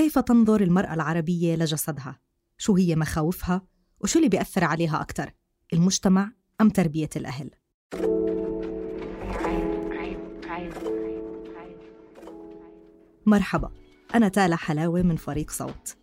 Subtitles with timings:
[0.00, 2.18] كيف تنظر المرأة العربية لجسدها؟
[2.58, 3.62] شو هي مخاوفها؟
[4.00, 5.30] وشو اللي بيأثر عليها أكثر؟
[5.72, 7.50] المجتمع أم تربية الأهل؟
[13.26, 13.70] مرحبا
[14.14, 15.96] أنا تالا حلاوة من فريق صوت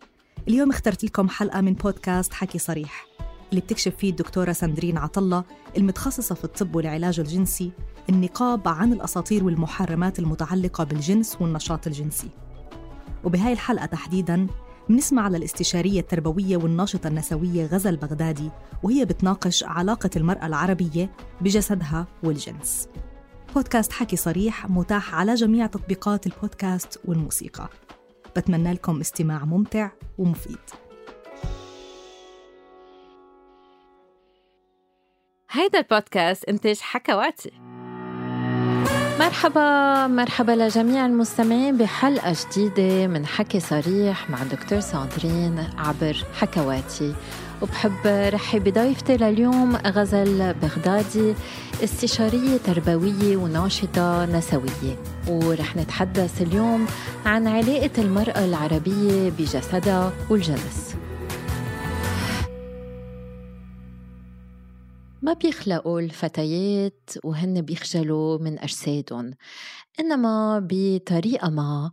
[0.48, 3.06] اليوم اخترت لكم حلقة من بودكاست حكي صريح
[3.50, 5.44] اللي بتكشف فيه الدكتورة ساندرين عطلة
[5.76, 7.72] المتخصصة في الطب والعلاج الجنسي
[8.08, 12.30] النقاب عن الأساطير والمحرمات المتعلقة بالجنس والنشاط الجنسي
[13.24, 14.46] وبهاي الحلقة تحديداً
[14.88, 18.50] بنسمع على الاستشارية التربوية والناشطة النسوية غزل بغدادي
[18.82, 22.88] وهي بتناقش علاقة المرأة العربية بجسدها والجنس.
[23.54, 27.68] بودكاست حكي صريح متاح على جميع تطبيقات البودكاست والموسيقى.
[28.36, 30.58] بتمنى لكم استماع ممتع ومفيد.
[35.50, 37.50] هيدا البودكاست إنتاج حكواتي
[39.18, 47.14] مرحبا مرحبا لجميع المستمعين بحلقة جديدة من حكي صريح مع دكتور ساندرين عبر حكواتي.
[47.62, 51.34] وبحب رحب بضيفتي لليوم غزل بغدادي
[51.84, 54.96] استشارية تربوية وناشطة نسوية.
[55.28, 56.86] ورح نتحدث اليوم
[57.26, 60.87] عن علاقة المرأة العربية بجسدها والجنس.
[65.28, 69.34] ما بيخلقوا الفتيات وهن بيخجلوا من أجسادهم
[70.00, 71.90] إنما بطريقة ما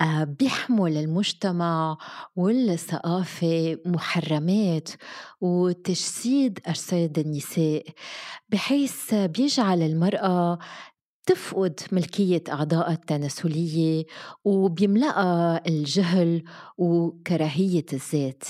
[0.00, 1.98] آه، بيحمل المجتمع
[2.36, 4.88] والثقافة محرمات
[5.40, 7.84] وتجسيد أجساد النساء
[8.48, 10.58] بحيث بيجعل المرأة
[11.26, 14.04] تفقد ملكية أعضائها التناسلية
[14.44, 16.44] وبيملأها الجهل
[16.78, 18.44] وكراهية الذات.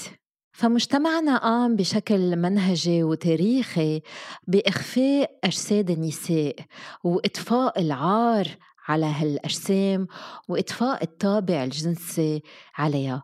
[0.57, 4.03] فمجتمعنا قام بشكل منهجي وتاريخي
[4.49, 6.57] بإخفاء أجساد النساء
[7.05, 8.49] وإطفاء العار
[8.89, 10.07] على هالأجسام
[10.49, 12.43] وإطفاء الطابع الجنسي
[12.79, 13.23] عليها.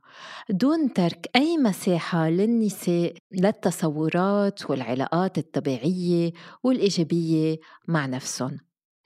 [0.50, 6.32] دون ترك أي مساحة للنساء للتصورات والعلاقات الطبيعية
[6.62, 8.58] والإيجابية مع نفسهم.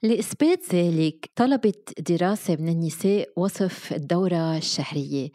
[0.03, 5.29] لإثبات ذلك طلبت دراسة من النساء وصف الدورة الشهرية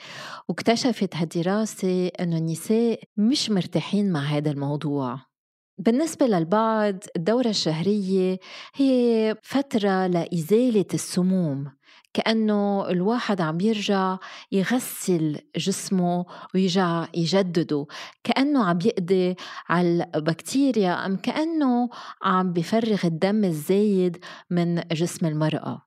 [0.49, 5.21] واكتشفت هالدراسة أنه النساء مش مرتاحين مع هذا الموضوع.
[5.79, 8.39] بالنسبة للبعض الدورة الشهرية
[8.75, 11.71] هي فترة لإزالة السموم.
[12.15, 14.19] كأنه الواحد عم يرجع
[14.53, 17.87] يغسل جسمه ويرجع يجدده.
[18.25, 19.37] كأنه عم يقضي
[19.69, 21.89] على البكتيريا أم كأنه
[22.23, 25.83] عم بفرغ الدم الزايد من جسم المرأة.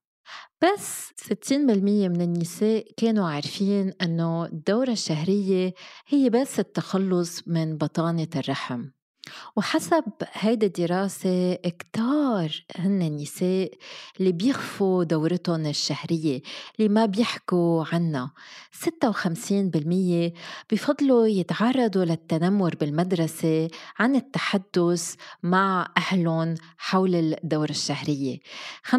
[0.61, 5.73] بس 60% من النساء كانوا عارفين أنه الدورة الشهرية
[6.07, 8.94] هي بس التخلص من بطانة الرحم.
[9.55, 10.03] وحسب
[10.33, 13.71] هيدي الدراسة كتار هن النساء
[14.19, 16.41] اللي بيخفوا دورتهم الشهرية
[16.79, 18.31] اللي ما بيحكوا عنها
[18.85, 20.31] 56%
[20.71, 23.69] بفضلوا يتعرضوا للتنمر بالمدرسة
[23.99, 28.39] عن التحدث مع أهلهم حول الدورة الشهرية.
[28.83, 28.95] 55%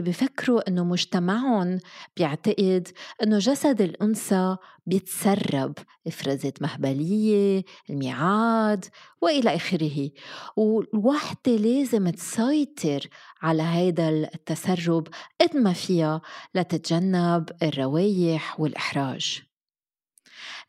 [0.00, 1.78] بفكروا أنه مجتمعهم
[2.16, 2.88] بيعتقد
[3.22, 4.56] أنه جسد الأنثى
[4.86, 5.72] بيتسرب
[6.06, 8.84] إفرازات مهبلية الميعاد
[9.20, 10.10] وإلى آخره.
[10.56, 13.08] والوحدة لازم تسيطر
[13.42, 15.08] على هذا التسرب
[15.40, 16.20] قد ما فيها
[16.54, 19.45] لتتجنب الروايح والإحراج.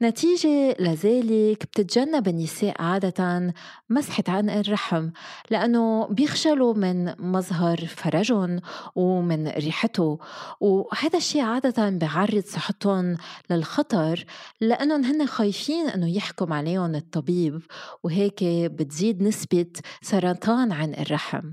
[0.02, 3.54] نتيجة لذلك بتتجنب النساء عادة
[3.90, 5.10] مسحة عن الرحم
[5.52, 8.60] لأنه بيخجلوا من مظهر فرجهم
[8.96, 10.20] ومن ريحته.
[10.60, 13.18] وهذا الشيء عادة بيعرض صحتهم
[13.50, 14.26] للخطر
[14.62, 17.62] لأنهم هن خايفين أنه يحكم عليهم الطبيب
[18.04, 19.72] وهيك بتزيد نسبة
[20.02, 21.52] سرطان عن الرحم.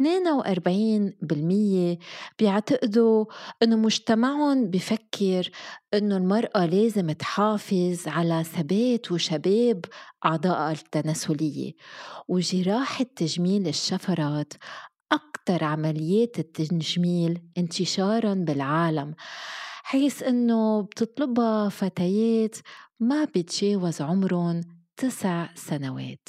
[0.00, 1.98] 42%
[2.38, 3.24] بيعتقدوا
[3.62, 5.50] إنه مجتمعهم بفكر
[5.94, 9.84] إنه المرأة لازم تحافظ على ثبات وشباب
[10.24, 11.72] أعضائها التناسلية
[12.28, 14.52] وجراحة تجميل الشفرات
[15.12, 19.14] أكثر عمليات التجميل انتشارا بالعالم
[19.82, 22.56] حيث إنه بتطلبها فتيات
[23.00, 24.60] ما بتجاوز عمرهم
[24.96, 26.28] تسع سنوات.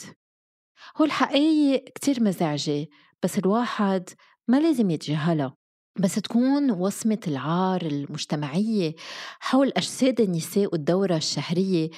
[0.97, 2.87] هو الحقيقة كتير مزعجة.
[3.23, 4.09] بس الواحد
[4.47, 5.55] ما لازم يتجاهلها.
[5.99, 8.95] بس تكون وصمة العار المجتمعية
[9.39, 11.89] حول أجساد النساء والدورة الشهرية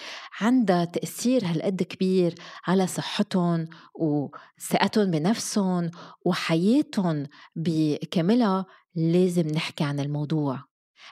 [0.41, 2.35] عندها تأثير هالقد كبير
[2.67, 5.91] على صحتهم وثقتهم بنفسهم
[6.25, 8.65] وحياتهم بكاملها.
[8.95, 10.63] لازم نحكي عن الموضوع.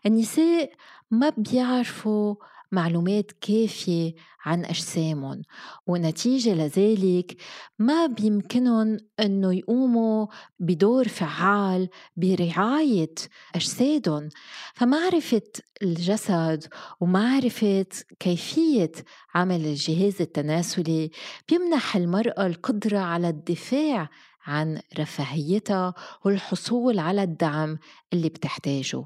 [0.05, 0.71] النساء
[1.11, 2.35] ما بيعرفوا
[2.71, 4.13] معلومات كافية
[4.45, 5.41] عن أجسامهم
[5.87, 7.35] ونتيجة لذلك
[7.79, 10.27] ما بيمكنهم أنه يقوموا
[10.59, 13.13] بدور فعال برعاية
[13.55, 14.29] أجسادهم.
[14.75, 15.41] فمعرفة
[15.81, 16.65] الجسد
[16.99, 17.85] ومعرفة
[18.19, 18.91] كيفية
[19.35, 21.11] عمل الجهاز التناسلي
[21.49, 24.09] بيمنح المرأة القدرة على الدفاع
[24.45, 25.93] عن رفاهيتها
[26.25, 27.77] والحصول على الدعم
[28.13, 29.05] اللي بتحتاجه.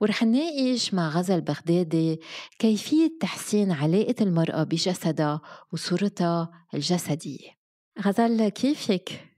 [0.00, 2.20] ورح نناقش مع غزل بغدادي
[2.58, 5.40] كيفية تحسين علاقة المرأة بجسدها
[5.72, 7.48] وصورتها الجسدية.
[8.04, 9.30] غزل كيفك؟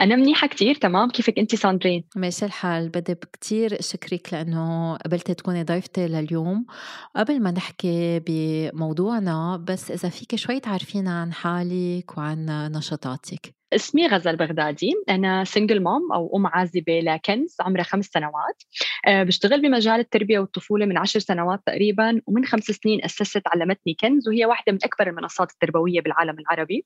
[0.00, 2.88] أنا منيحة كتير تمام؟ كيفك أنت ساندرين؟ ماشي الحال.
[2.88, 6.66] بدي كتير أشكرك لأنه قبلتي تكوني ضيفتي لليوم.
[7.16, 13.57] قبل ما نحكي بموضوعنا بس إذا فيك شوي تعرفينا عن حالك وعن نشاطاتك.
[13.72, 14.92] اسمي غزل بغدادي.
[15.08, 18.62] أنا single mom أو أم عازبة لكنز عمرها خمس سنوات.
[19.06, 24.28] أه بشتغل بمجال التربية والطفولة من عشر سنوات تقريبا ومن خمس سنين أسست علمتني كنز
[24.28, 26.84] وهي واحدة من أكبر المنصات التربوية بالعالم العربي.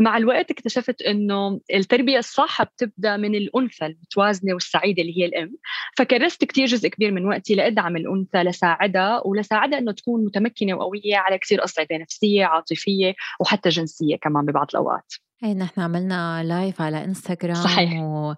[0.00, 5.56] مع الوقت اكتشفت أنه التربية الصح بتبدأ من الأنثى المتوازنة والسعيدة اللي هي الأم.
[5.96, 11.38] فكرست كتير جزء كبير من وقتي لأدعم الأنثى لساعدها ولساعدها أنه تكون متمكنة وقوية على
[11.38, 15.14] كثير أصعدة نفسية عاطفية وحتى جنسية كمان ببعض الأوقات.
[15.44, 18.02] اي نحن عملنا لايف على انستغرام صحيح.
[18.02, 18.34] و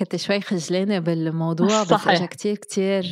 [0.00, 2.08] كنت شوي خجلانة بالموضوع بس.
[2.08, 3.04] اجى كتير كتير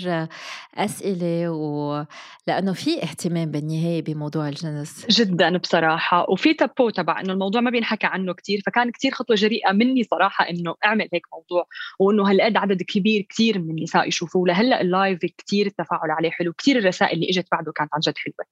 [0.74, 2.04] أسئلة و...
[2.46, 8.06] لأنه في اهتمام بالنهاية بموضوع الجنس جدا بصراحة وفي تابو تبع إنه الموضوع ما بينحكى
[8.06, 11.66] عنه كثير فكان كثير خطوة جريئة مني صراحة إنه أعمل هيك موضوع
[11.98, 16.78] وإنه هالقد عدد كبير كثير من النساء يشوفوه لهلأ اللايف كثير التفاعل عليه حلو كثير
[16.78, 18.46] الرسائل اللي إجت بعده كانت عن جد حلوة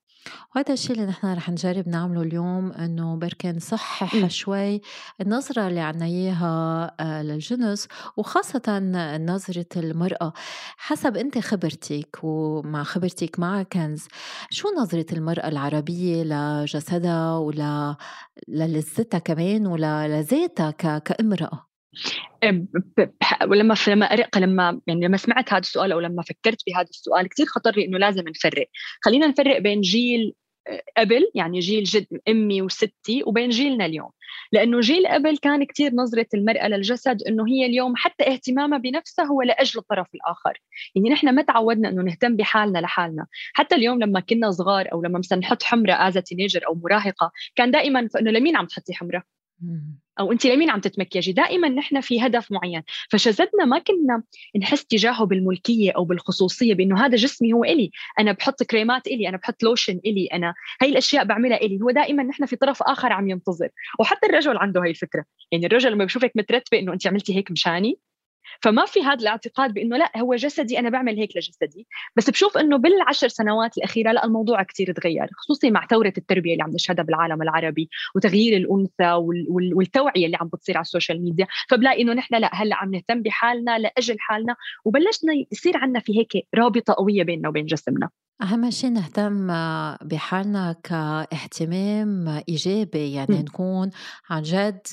[0.54, 4.26] وهذا الشيء اللي نحن رح نجرب نعمله اليوم إنه بركي نصحح.
[4.28, 4.80] شوي
[5.20, 7.88] النظرة اللي عنا إياها آه، للجنس
[8.26, 8.78] وخاصة
[9.18, 10.32] نظرة المرأة.
[10.76, 14.08] حسب أنت خبرتك ومع خبرتك مع كنز
[14.50, 17.96] شو نظرة المرأة العربية لجسدها ولا
[18.48, 21.02] للذتها كمان ولا لذاتها ك...
[21.02, 21.66] كامرأة؟
[23.20, 27.28] بح- ولما لما أرق لما يعني لما سمعت هذا السؤال أو لما فكرت بهذا السؤال
[27.28, 28.66] كثير خطر لي إنه لازم نفرق.
[29.04, 30.45] خلينا نفرق بين جيل آه،
[30.96, 34.10] قبل يعني جيل جد أمي وستي وبين جيلنا اليوم.
[34.52, 39.42] لأنه جيل قبل كان كثير نظرة المرأة للجسد إنه هي اليوم حتى اهتمامها بنفسها هو
[39.42, 40.62] لأجل الطرف الآخر.
[40.94, 43.26] يعني نحن ما تعودنا إنه نهتم بحالنا لحالنا.
[43.52, 47.70] حتى اليوم لما كنا صغار أو لما مثلا نحط حمرة as teenager أو مراهقة كان
[47.70, 49.22] دائما انه لمين عم تحطي حمرة؟
[49.60, 50.05] مم.
[50.20, 52.82] أو انت لمين عم تتمكيجي دائما نحن في هدف معين.
[53.10, 54.22] فجسدنا ما كنا
[54.56, 57.90] نحس تجاهه بالملكية أو بالخصوصية بأنه هذا جسمي هو إلي.
[58.18, 61.80] أنا بحط كريمات إلي أنا بحط لوشن إلي أنا هاي الأشياء بعملها إلي.
[61.82, 63.68] هو دائما نحن في طرف آخر عم ينتظر.
[63.98, 65.24] وحتى الرجل عنده هاي الفكرة.
[65.52, 67.98] يعني الرجل لما بشوفك مترتبة إنه انت عملتي هيك مشاني
[68.62, 71.86] فما في هذا الاعتقاد بإنه لا هو جسدي أنا بعمل هيك لجسدي.
[72.16, 76.62] بس بشوف إنه بالعشر سنوات الأخيرة لا الموضوع كثير تغير خصوصي مع ثورة التربية اللي
[76.62, 81.22] عم نشهدها بالعالم العربي وتغيير الأنثى وال- وال- والتوعية اللي عم بتصير على ال social
[81.22, 81.46] media.
[81.68, 86.46] فبلاقي إنه نحن لا هلأ عم نهتم بحالنا لأجل حالنا وبلشنا يصير عندنا في هيك
[86.54, 88.08] رابطة قوية بيننا وبين جسمنا.
[88.42, 89.46] أهم شيء نهتم
[90.08, 93.40] بحالنا كاهتمام إيجابي يعني م.
[93.40, 93.90] نكون
[94.30, 94.86] عن جد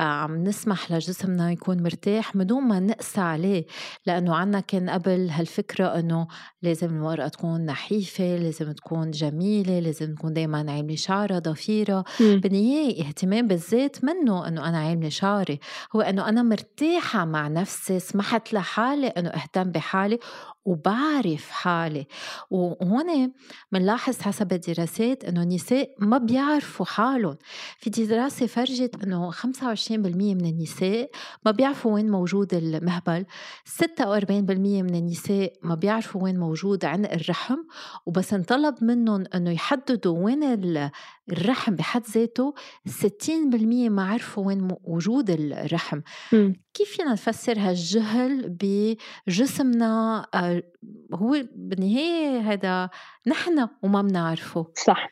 [0.00, 3.66] عم نسمح لجسمنا يكون مرتاح من دون ما نقسى عليه
[4.06, 6.26] لأنه عنا كان قبل هالفكرة أنه
[6.62, 12.04] لازم المرأة تكون نحيفة لازم تكون جميلة لازم تكون دايما عاملة شعرها ضفيرة.
[12.20, 15.60] بالنهاية اهتمام بالذات منه إنه أنا عاملة شعري
[15.96, 20.18] هو إنه أنا مرتاحة مع نفسي سمحت لحالي إنه أهتم بحالي
[20.64, 22.06] وبعرف حالي.
[22.50, 23.32] وهون
[23.72, 27.36] بنلاحظ حسب الدراسات إنه النساء ما بيعرفوا حالهم.
[27.78, 31.10] في دراسة فرجت إنه 25% من النساء
[31.44, 33.26] ما بيعرفوا وين موجود المهبل
[33.82, 33.82] 46%
[34.60, 37.58] من النساء ما بيعرفوا وين موجود عنق الرحم
[38.06, 40.44] وبس انطلب منهم إنه يحددوا وين
[41.32, 42.54] الرحم بحد ذاته
[42.88, 46.00] 60% ما عرفوا وين وجود الرحم.
[46.32, 46.52] م.
[46.74, 48.56] كيف فينا نفسر هالجهل
[49.28, 50.62] بجسمنا؟ آه،
[51.14, 52.90] هو بالنهاية هذا
[53.26, 54.66] نحن وما بنعرفه.
[54.74, 55.08] صح.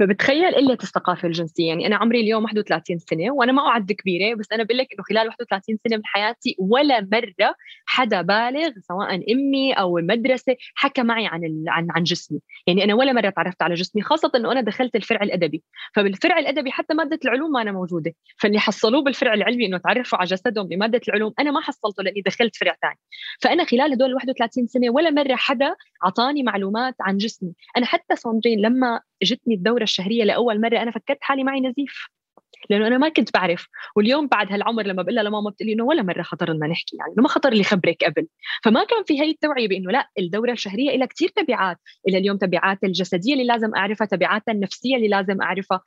[0.00, 1.68] بتخيل قلة الثقافة الجنسية.
[1.68, 5.02] يعني أنا عمري اليوم 31 سنة وأنا ما اعد كبيرة بس أنا بقول لك إنه
[5.08, 7.54] خلال 31 سنة من حياتي ولا مرة
[7.86, 12.40] حدا بالغ سواء أمي أو المدرسة حكى معي عن عن عن جسمي.
[12.66, 15.62] يعني أنا ولا مرة تعرفت على جسمي خاصة إنه أنا دخلت الفرع الأدبي.
[15.94, 18.14] فبالفرع الأدبي حتى مادة العلوم ما أنا موجودة.
[18.38, 22.56] فاللي حصلوه بالفرع العلمي إنه تعرفوا على جسدهم بماده العلوم أنا ما حصلته لأني دخلت
[22.56, 22.98] فرع ثاني.
[23.40, 27.52] فأنا خلال هدول 31 سنة ولا مرة حدا أعطاني معلومات عن جسمي.
[27.76, 32.08] أنا حتى صندرين لما جتني الدورة الشهرية لأول مرة أنا فكرت حالي معي نزيف.
[32.70, 33.68] لأنه أنا ما كنت بعرف.
[33.96, 36.96] واليوم بعد هالعمر لما بقول لها لماما بتقول لي إنه ولا مرة خطر لنا نحكي
[36.96, 38.26] يعني ما خطر لي خبرك قبل.
[38.64, 41.76] فما كان في هي التوعية بإنه لا الدورة الشهرية لها كثير تبعات.
[42.08, 45.80] إلى اليوم تبعات الجسدية اللي لازم أعرفها تبعات النفسية اللي لازم أعرفها.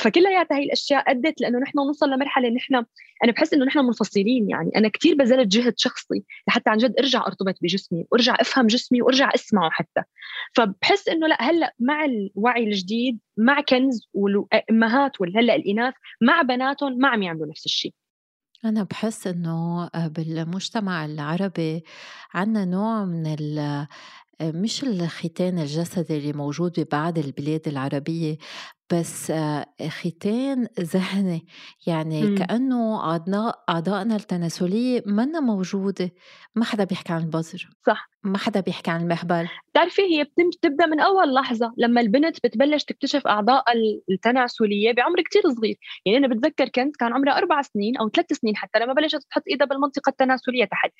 [0.00, 2.84] فكلياتها هي الأشياء أدت لأنه نحن نوصل لمرحلة نحن
[3.24, 4.70] أنا بحس إنه نحن منفصلين يعني.
[4.76, 9.30] أنا كثير بذلت جهد شخصي لحتى عن جد أرجع أرتبط بجسمي وأرجع أفهم جسمي وأرجع
[9.34, 10.02] أسمعه حتى.
[10.52, 17.08] فبحس إنه لا هلأ مع الوعي الجديد مع كنز والأمهات وهلا الإناث مع بناتهم ما
[17.08, 17.94] عم يعملوا نفس الشيء.
[18.64, 21.84] أنا بحس إنه بالمجتمع العربي
[22.34, 23.26] عنا نوع من
[24.42, 28.38] مش الختان الجسدي اللي موجود ببعض البلاد العربية
[28.92, 31.46] بس آه، ختان ذهني.
[31.86, 32.34] يعني م.
[32.34, 33.00] كأنه
[33.68, 36.10] أعضائنا التناسلية منا موجودة.
[36.54, 38.10] ما حدا بيحكي عن البظر صح.
[38.22, 43.26] ما حدا بيحكي عن المهبل بتعرفي هي بتبدأ من أول لحظة لما البنت بتبلش تكتشف
[43.26, 43.64] أعضاء
[44.10, 45.76] التناسلية بعمر كتير صغير.
[46.06, 49.42] يعني أنا بتذكر كنت كان عمرها أربع سنين أو ثلاث سنين حتى لما بلشت تحط
[49.50, 50.90] إيدها بالمنطقة التناسلية تحت.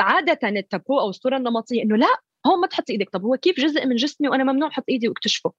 [0.00, 3.10] عادة التابو أو الصورة النمطية إنه لا هون ما تحط إيدك.
[3.10, 5.52] طب هو كيف جزء من جسمي وأنا ممنوع أحط إيدي وأكتشفه؟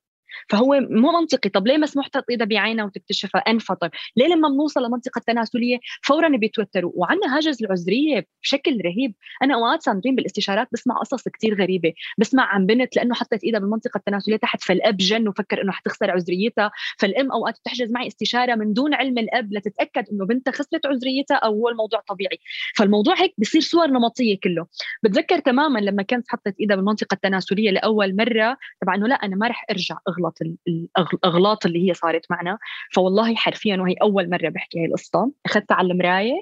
[0.50, 1.50] فهو مو منطقي.
[1.50, 6.92] طب ليه مسموح تحط ايدها بعينها وتكتشفها انفطر ليه لما بنوصل لمنطقة التناسليه فورا بيتوتروا؟
[6.96, 9.14] وعندنا هاجس العذريه بشكل رهيب.
[9.44, 11.94] أنا أوقات ساندرين بالاستشارات بسمع قصص كتير غريبة.
[12.18, 16.72] بسمع عن بنت لأنه حطت ايدها بالمنطقة التناسلية تحت فالأب جن وفكر إنه حتخسر عذريتها
[17.00, 21.54] فالأم أوقات بتحجز معي استشارة من دون علم الأب لتتأكد إنه بنتها خسرت عذريتها أو
[21.54, 22.38] هو الموضوع طبيعي.
[22.76, 24.68] فالموضوع هيك بصير صور نمطية كله.
[25.04, 29.48] بتذكر تماما لما كانت حطت إيدها بالمنطقة التناسلية لأول مرة؟ طبعا إنه لا أنا ما
[29.48, 29.98] رح أرجع.
[30.26, 32.58] أغلط الاغلاط اللي هي صارت معنا.
[32.94, 35.32] فوالله حرفيا وهي أول مرة بحكي هاي القصة.
[35.46, 36.42] اخذتها على المراية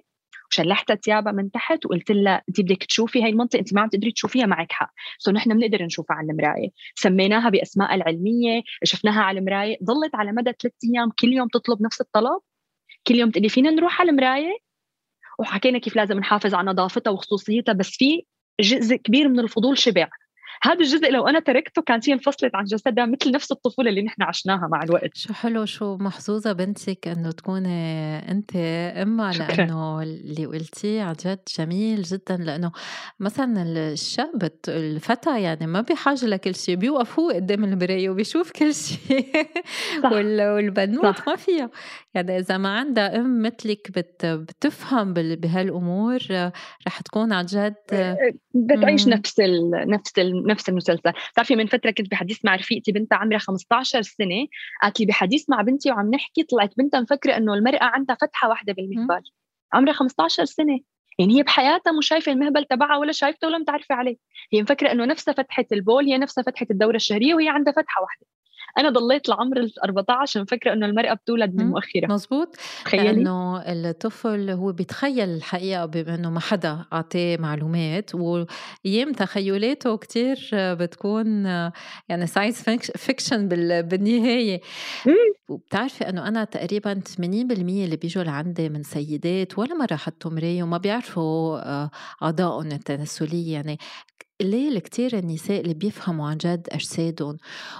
[0.51, 4.12] وشلحتها ثيابها من تحت وقلت لها أنت بدك تشوفي هاي المنطقة أنت ما عم تقدري
[4.12, 4.93] تشوفيها معك حق.
[5.17, 6.69] سو نحن بنقدر نشوفها على المراية.
[6.95, 9.77] سميناها بأسماء العلمية شفناها على المراية.
[9.83, 12.39] ضلت على مدى ثلاث أيام كل يوم تطلب نفس الطلب.
[13.07, 14.57] كل يوم تقولي فينا نروح على المراية؟
[15.39, 18.25] وحكينا كيف لازم نحافظ على نظافتها وخصوصيتها بس في
[18.62, 20.09] جزء كبير من الفضول شبع.
[20.61, 24.23] هذا الجزء لو أنا تركته كانت هي انفصلت عن جسدها مثل نفس الطفولة اللي نحن
[24.23, 25.17] عشناها مع الوقت.
[25.17, 32.01] شو حلو شو محظوظة بنتك إنه تكوني أنت أمها لأنه اللي قلتيه عن جد جميل
[32.01, 32.71] جدا لأنه
[33.19, 39.25] مثلا الشاب الفتى يعني ما بحاجه لكل شيء بيوقف هو قدام المرايه وبيشوف كل شيء
[40.11, 41.69] والبنوت ما فيها.
[42.13, 46.19] يعني إذا ما عندها أم مثلك بت بتفهم بهالأمور
[46.87, 47.75] رح تكون عن جد
[48.53, 51.11] بتعيش نفس ال نفس ال نفس المسلسل.
[51.31, 54.47] بتعرفي من فترة كنت بحديث مع رفيقتي بنتها عمرها 15 سنة
[54.81, 58.73] قالت لي بحديث مع بنتي وعم نحكي طلعت بنتها مفكرة إنه المرأة عندها فتحة واحدة
[58.73, 59.21] بالمهبل.
[59.73, 60.79] عمرها 15 سنة.
[61.19, 64.17] يعني هي بحياتها مو شايفة المهبل تبعها ولا شايفته ولا متعرفة عليه.
[64.53, 68.25] هي مفكرة إنه نفسها فتحة البول هي نفسها فتحة الدورة الشهرية وهي عندها فتحة واحدة.
[68.77, 72.07] أنا ضليت لعمر ال 14 مفكره إنه المرأة بتولد من مؤخرة.
[72.13, 79.97] مزبوط تخيلي؟ انه الطفل هو بيتخيل الحقيقة بما انه ما حدا أعطاه معلومات وايام تخيلاته
[79.97, 81.45] كتير بتكون
[82.09, 84.61] يعني science fiction بالنهاية.
[85.49, 87.19] وبتعرفي إنه أنا تقريبا 80%
[87.83, 91.91] اللي بيجوا لعندي من سيدات ولا مرة حطوا مراية وما بيعرفوا آه،
[92.23, 93.53] أعضائهم التناسلية.
[93.53, 93.77] يعني
[94.41, 97.38] قليل كتير النساء اللي بيفهموا عن جد أجسادهم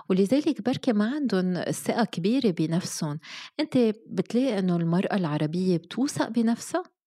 [0.10, 3.20] ولذلك بركي ما عندهم ثقة كبيرة بنفسهم
[3.60, 6.99] أنت بتلاقي أنه المرأة العربية بتوثق بنفسها؟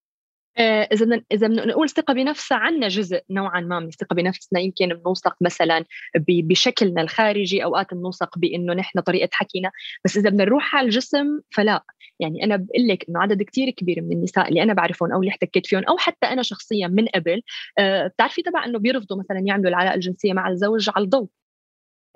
[0.58, 4.60] آه، إذا بدنا إذا بدنا نقول ثقة بنفسها عنا جزء نوعا ما من الثقه بنفسنا.
[4.60, 5.84] يمكن بنوثق مثلا
[6.28, 9.70] بشكلنا الخارجي أوقات بنوثق بإنه نحن طريقة حكينا.
[10.04, 11.84] بس إذا بدنا نروح على الجسم فلا.
[12.20, 15.30] يعني أنا بقول لك إنه عدد كتير كبير من النساء اللي أنا بعرفهم أو اللي
[15.30, 17.42] احتكيت فيهم أو حتى أنا شخصيا من قبل
[17.78, 21.28] أه بتعرفي تبع إنه بيرفضوا مثلا يعملوا العلاقة الجنسية مع الزوج على الضوء.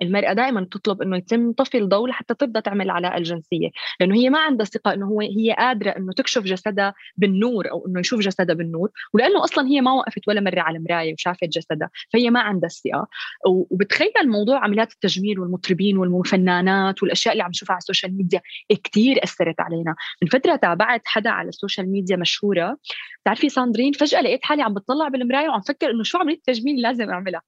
[0.01, 4.39] المرأة دائما تطلب إنه يتم طفي الضوء لحتى تبدا تعمل العلاقة الجنسية، لأنه هي ما
[4.39, 8.89] عندها ثقة إنه هو هي قادرة إنه تكشف جسدها بالنور أو إنه يشوف جسدها بالنور،
[9.13, 13.07] ولأنه أصلا هي ما وقفت ولا مرة على مراية وشافت جسدها، فهي ما عندها الثقة،
[13.47, 18.41] وبتخيل موضوع عمليات التجميل والمطربين والفنانات والأشياء اللي عم نشوفها على ال social media
[18.83, 22.77] كثير أثرت علينا، من فترة تابعت حدا على ال social media مشهورة،
[23.21, 27.09] بتعرفي ساندرين؟ فجأة لقيت حالي عم بتطلع بالمراية وعم فكر إنه شو عملية التجميل لازم
[27.09, 27.41] أعملها.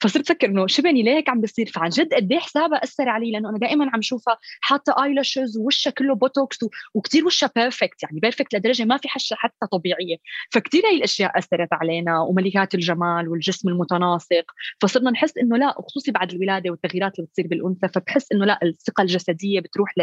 [0.00, 3.32] فصرت أفكر إنه شبني ليه هيك عم بيصير؟ فعن جد قد إيه حسابها أثر علي
[3.32, 6.58] لأنه أنا دائما عم شوفها حاطة eyelashes ووشها كله بوتوكس
[6.94, 10.16] وكثير وشها perfect يعني perfect لدرجة ما في قشة حتى طبيعية.
[10.50, 14.44] فكثير هي الأشياء أثرت علينا وملكات الجمال والجسم المتناسق.
[14.80, 19.02] فصرنا نحس إنه لا خصوصي بعد الولادة والتغييرات اللي بتصير بالأنثى فبحس إنه لا الثقة
[19.02, 19.94] الجسدية بتروح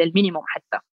[0.00, 0.89] لل minimum حتى.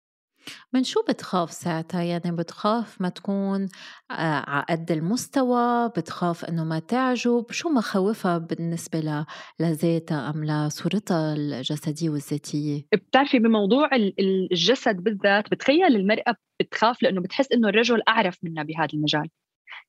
[0.73, 3.69] من شو بتخاف ساعتها؟ يعني بتخاف ما تكون
[4.11, 4.15] آه،
[4.51, 9.25] على قد المستوى بتخاف إنه ما تعجب؟ شو مخاوفها بالنسبة
[9.61, 17.69] لذاتها أم لصورتها الجسدية والذاتية؟ بتعرفي بموضوع الجسد بالذات بتخيل المرأة بتخاف لأنه بتحس إنه
[17.69, 19.29] الرجل أعرف منها بهذا المجال.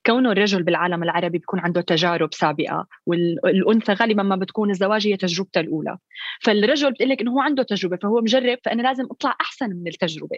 [0.05, 5.60] كونه الرجل بالعالم العربي بيكون عنده تجارب سابقة والأنثى غالبا ما بتكون الزواج هي تجربته
[5.60, 5.98] الأولى.
[6.41, 10.38] فالرجل بتقول لك إنه هو عنده تجربة فهو مجرب فأنا لازم أطلع أحسن من التجربة.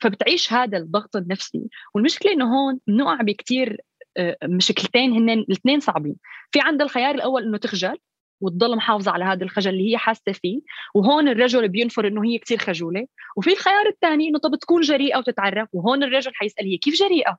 [0.00, 1.68] فبتعيش هذا الضغط النفسي.
[1.94, 3.80] والمشكلة إنه هون بنقع بكثير
[4.16, 6.16] آه، مشكلتين هن الاثنين صعبين.
[6.52, 7.96] في عند الخيار الأول إنه تخجل
[8.40, 10.60] وتضل محافظة على هذا الخجل اللي هي حاسة فيه.
[10.94, 13.06] وهون الرجل بينفر إنه هي كثير خجولة.
[13.36, 15.68] وفي الخيار الثاني إنه طب تكون جريئة وتتعرف.
[15.72, 17.36] وهون الرجل حيسأل هي كيف جريئة؟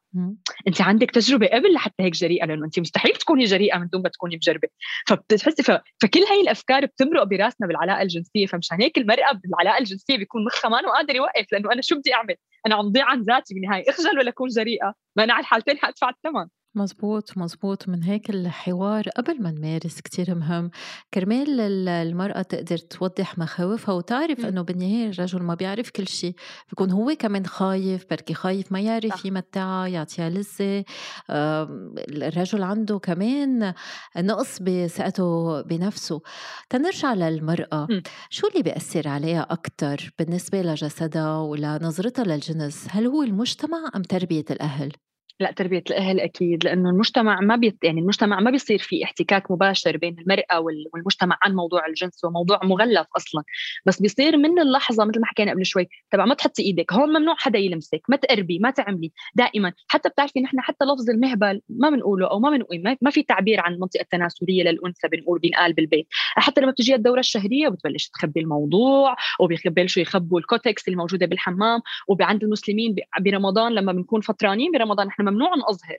[0.67, 4.09] أنت عندك تجربة قبل لحتى هيك جريئة؟ لأنه أنت مستحيل تكوني جريئة من دون ما
[4.09, 4.67] تكوني مجربة.
[5.07, 5.71] فبتحسي ف...
[6.01, 8.45] فكل هاي الأفكار بتمرق براسنا بالعلاقة الجنسية.
[8.45, 11.45] فمشان هيك المرأة بالعلاقة الجنسية بيكون مخها ما قادر يوقف.
[11.51, 12.35] لأنه أنا شو بدي أعمل؟
[12.67, 13.83] أنا عم ضيع عن ذاتي بالنهاية.
[13.89, 16.47] أخجل ولا أكون جريئة؟ ما أنا على الحالتين حادفع الثمن.
[16.77, 20.71] مزبوط مزبوط من هيك الحوار قبل ما نمارس كتير مهم.
[21.13, 26.35] كرمال المرأة تقدر توضح مخاوفها وتعرف إنه بالنهاية الرجل ما بيعرف كل شيء
[26.69, 30.85] بيكون هو كمان خايف بركي خايف ما يعرف يمتعها يعطيها لذة.
[31.29, 33.73] الرجل عنده كمان
[34.17, 36.21] نقص بثقته بنفسه.
[36.69, 37.87] تنرجع للمرأة.
[38.29, 44.91] شو اللي بيأثر عليها أكثر بالنسبة لجسدها ولنظرتها للجنس؟ هل هو المجتمع أم تربية الأهل؟
[45.39, 49.97] لا تربية الأهل أكيد لأنه المجتمع ما بيت يعني المجتمع ما بيصير في احتكاك مباشر
[49.97, 50.59] بين المرأة
[50.93, 53.43] والمجتمع عن موضوع الجنس وموضوع مغلف أصلا.
[53.85, 57.35] بس بيصير من اللحظة مثل ما حكينا قبل شوي تبع ما تحطي إيدك هون ممنوع
[57.37, 59.11] حدا يلمسك ما تقربي ما تعملي.
[59.35, 63.59] دائما حتى بتعرفي نحن حتى لفظ المهبل ما بنقوله أو ما بنقول ما في تعبير
[63.59, 66.07] عن المنطقة التناسلية للأنثى بنقول بينقال بالبيت.
[66.35, 72.43] حتى لما بتجي الدورة الشهرية بتبلش تخبي الموضوع وبيبلشوا يخبوا الكوتكس اللي موجوده بالحمام وعند
[72.43, 75.97] المسلمين برمضان لما بنكون فطرانين برمضان نحن ممنوع نظهر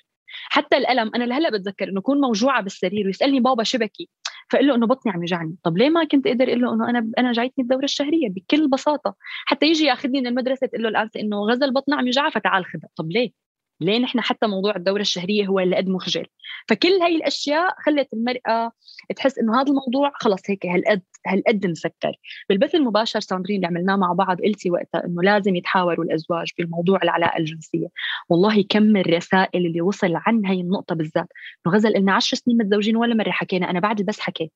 [0.51, 4.09] حتى الألم أنا لهلأ بتذكر إنه اكون موجوعة بالسرير ويسألني بابا شبكي
[4.51, 5.57] فقل له إنه بطني عم يوجعني.
[5.65, 9.17] طب ليه ما كنت أقدر أقول له إنه أنا أنا جايتني الدورة الشهرية بكل بساطة.
[9.47, 12.89] حتى يجي ياخذني من المدرسة تقول له الانسه إنه غزل بطنها عم يوجعها فتعال خذها
[12.97, 13.48] طب ليه؟
[13.81, 16.27] ليه نحن حتى موضوع الدورة الشهرية هو اللي قد مخجل.
[16.69, 18.73] فكل هاي الأشياء خلت المرأة
[19.17, 22.13] تحس إنه هذا الموضوع خلص هيك هالقد هالقد مسكر.
[22.49, 27.39] بالبث المباشر ساندرين اللي عملناه مع بعض قلتي وقتها إنه لازم يتحاوروا الأزواج بالموضوع العلاقة
[27.39, 27.89] الجنسية.
[28.29, 31.29] والله كم الرسائل اللي وصل عن هاي النقطة بالذات.
[31.67, 34.53] إنه غزل إلنا 10 سنين متزوجين ولا مرة حكينا أنا بعد ال بث حكيت.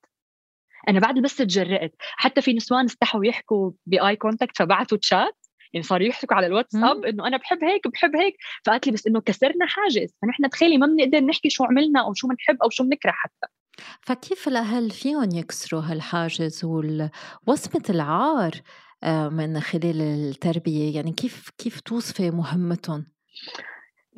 [0.89, 1.95] أنا بعد البث تجرأت.
[2.01, 5.42] حتى في نسوان استحوا يحكوا ب eye contact فبعثوا تشات
[5.73, 8.37] يعني صاروا يحكوا على الواتساب إنه أنا بحب هيك بحب هيك.
[8.67, 10.15] فقالت لي بس إنه كسرنا حاجز.
[10.23, 13.47] فنحن تخيلي ما بنقدر نحكي شو عملنا أو شو بنحب أو شو بنكره حتى.
[14.01, 18.53] فكيف الأهل فيهم يكسروا هالحاجز ووصمة العار
[19.05, 23.07] آه، من خلال التربية؟ يعني كيف كيف توصفي مهمتهم؟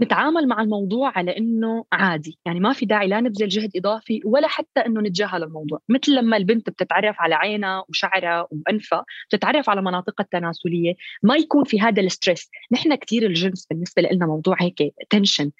[0.00, 2.38] نتعامل مع الموضوع على إنه عادي.
[2.46, 5.80] يعني ما في داعي لا نبذل جهد إضافي ولا حتى إنه نتجاهل الموضوع.
[5.88, 11.80] مثل لما البنت بتتعرف على عينها وشعرها وانفها بتتعرف على مناطقها التناسلية ما يكون في
[11.80, 14.78] هذا ال stress نحن كثير الجنس بالنسبة لنا موضوع هيك
[15.10, 15.50] tension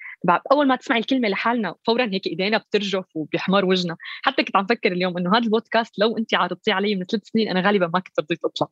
[0.51, 4.91] أول ما تسمعي الكلمة لحالنا فورا هيك إيدينا بترجف وبيحمر وجهنا حتى كنت عم فكر
[4.91, 8.19] اليوم إنه هذا البودكاست لو انت عرضتيه علي من ثلاث سنين أنا غالبا ما كنت
[8.19, 8.67] رضيت أطلع.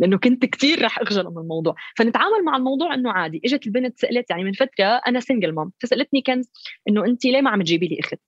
[0.00, 1.74] لأنه كنت كثير رح أخجل من الموضوع.
[1.98, 3.40] فنتعامل مع الموضوع إنه عادي.
[3.44, 6.50] إجت البنت سألت يعني من فترة أنا single mom فسألتني كنز
[6.88, 8.20] إنه أنت ليه ما عم تجيبي لي أخت؟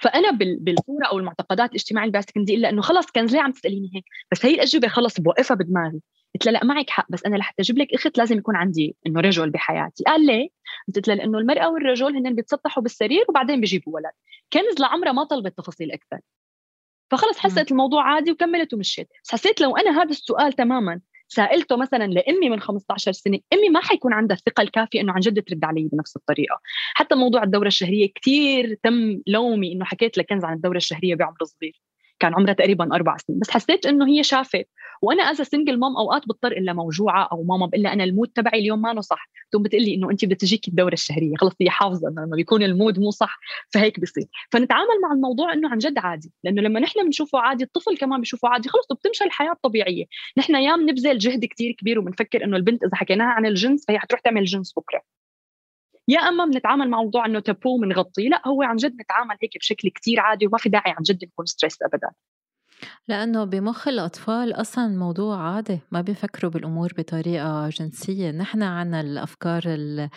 [0.00, 4.04] فأنا بالصورة أو المعتقدات الاجتماعية اللي بدي الا إنه خلص كنز ليه عم تسأليني هيك؟
[4.32, 6.00] بس هي الأجوبة خلص بوقفها بدماغي.
[6.34, 9.20] قلت لها لا معك حق بس أنا لحتى أجيب لك أخت لازم يكون عندي إنه
[9.20, 10.04] رجل بحياتي.
[10.04, 10.48] قال ليه؟
[10.94, 14.12] قلت لها لأنه المرأة والرجل هن بيتسطحوا بالسرير وبعدين بيجيبوا ولد.
[14.52, 16.20] كنز لعمرها ما طلبت تفاصيل أكثر.
[17.10, 19.08] فخلص حسيت الموضوع عادي وكملت ومشيت.
[19.24, 23.80] بس حسيت لو أنا هذا السؤال تماما سألته مثلا لأمي من 15 سنة أمي ما
[23.80, 26.60] حيكون عندها الثقة الكافية إنه عن جد ترد علي بنفس الطريقة.
[26.94, 31.80] حتى موضوع الدورة الشهرية كثير تم لومي إنه حكيت لكنز عن الدورة الشهرية بعمر صغير.
[32.18, 33.38] كان عمرها تقريبا أربع سنين.
[33.38, 34.68] بس حسيت إنه هي شافت
[35.02, 38.58] وأنا as single mom أوقات بضطر إلا موجوعة أو ماما بقول أنا ال mood تبعي
[38.58, 39.28] اليوم ما صح.
[39.50, 41.36] تقوم بتقلي إنه انت بدها تجيك الدورة الشهرية.
[41.36, 43.38] خلص هي حافظة إنه لما بيكون المود مو صح
[43.70, 46.32] فهيك بصير فنتعامل مع الموضوع إنه عن جد عادي.
[46.44, 48.68] لأنه لما نحن بنشوفه عادي الطفل كمان بيشوفه عادي.
[48.68, 50.04] خلص بتمشي الحياة الطبيعية.
[50.38, 54.20] نحن يا بنبذل جهد كتير كبير وبنفكر إنه البنت إذا حكيناها عن الجنس فهي حتروح
[54.20, 55.02] تعمل جنس بكرة.
[56.08, 58.28] يا أما بنتعامل مع موضوع إنه تبو بنغطيه.
[58.28, 61.46] لا هو عن جد نتعامل هيك بشكل كتير عادي وما في داعي عن جد نكون
[61.46, 62.10] stress ابدا.
[63.08, 68.30] لأنه بمخ الأطفال أصلا الموضوع عادي ما بيفكروا بالأمور بطريقة جنسية.
[68.30, 70.08] نحن عنا الأفكار ال...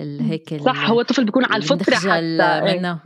[0.00, 0.20] ال...
[0.20, 2.60] هيك صح هو الطفل بيكون على الفطرة حتى.
[2.60, 3.00] منه.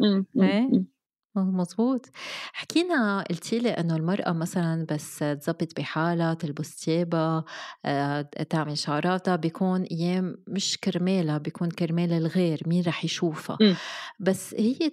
[1.61, 2.07] مزبوط
[2.53, 7.45] حكينا قلتي لي إنه المرأة مثلا بس تزبط بحالها تلبس ثيابها
[7.85, 13.75] آه، تعمل شعراتها بيكون أيام مش كرمالها بيكون كرمال الغير مين رح يشوفها؟ م.
[14.21, 14.91] بس هي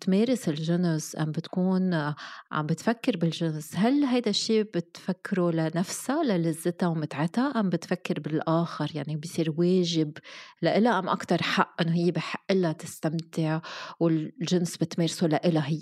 [0.00, 1.94] تمارس الجنس ام بتكون
[2.52, 3.76] عم بتفكر بالجنس.
[3.76, 10.12] هل هيدا الشيء بتفكره لنفسها للذتها ومتعتها أم بتفكر بالآخر؟ يعني بيصير واجب
[10.62, 13.60] لإلها أم أكثر حق إنه هي بحق لها تستمتع
[14.00, 15.79] والجنس بتمارسه لإلها هي؟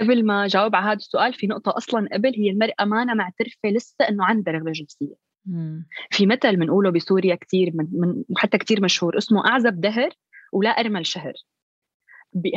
[0.00, 4.08] قبل ما جاوب على هذا السؤال في نقطة أصلا قبل هي المرأة ما معترفة لسه
[4.08, 5.14] إنه عندها رغبة جنسية.
[5.46, 5.86] مم.
[6.10, 10.10] في مثل بنقوله بسوريا كثير من, وحتى كثير مشهور اسمه أعزب دهر
[10.52, 11.32] ولا أرمل شهر.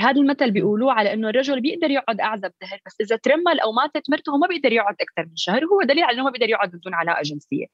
[0.01, 4.09] هذا المثل بيقولوه على إنه الرجل بيقدر يقعد أعزب دهر بس إذا ترمل أو ماتت
[4.09, 6.93] مرته ما بيقدر يقعد أكثر من شهر هو دليل على إنه ما بيقدر يقعد بدون
[6.93, 7.65] علاقة جنسية.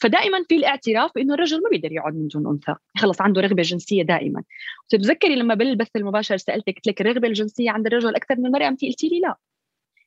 [0.00, 4.02] فدائما في الاعتراف بإنه الرجل ما بيقدر يقعد من دون أنثى خلص عنده رغبة جنسية
[4.02, 4.42] دائما.
[4.84, 8.84] وتتذكري لما بالبث المباشر سألتك قلت لك الرغبة الجنسية عند الرجل أكثر من المرأة؟ انت
[8.84, 9.36] قلتي لي لا.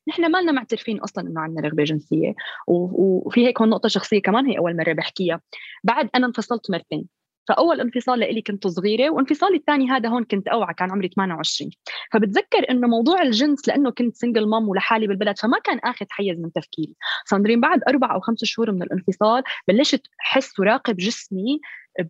[0.08, 2.34] نحن ما لنا معترفين أصلا إنه عندنا رغبة جنسية
[2.68, 5.40] وفي هيك هون نقطة شخصية كمان هي أول مرة بحكيها.
[5.84, 7.17] بعد أنا انفصلت مرتين.
[7.48, 11.70] فأول انفصال لإلي كنت صغيرة وانفصالي الثاني هذا هون كنت أوعى كان عمري 28
[12.12, 16.52] فبتذكر إنه موضوع الجنس لأنه كنت single mom ولحالي بالبلد فما كان آخذ حيز من
[16.52, 16.94] تفكيري.
[17.26, 21.60] ساندرين بعد أربع أو خمس شهور من الانفصال بلشت أحس وراقب جسمي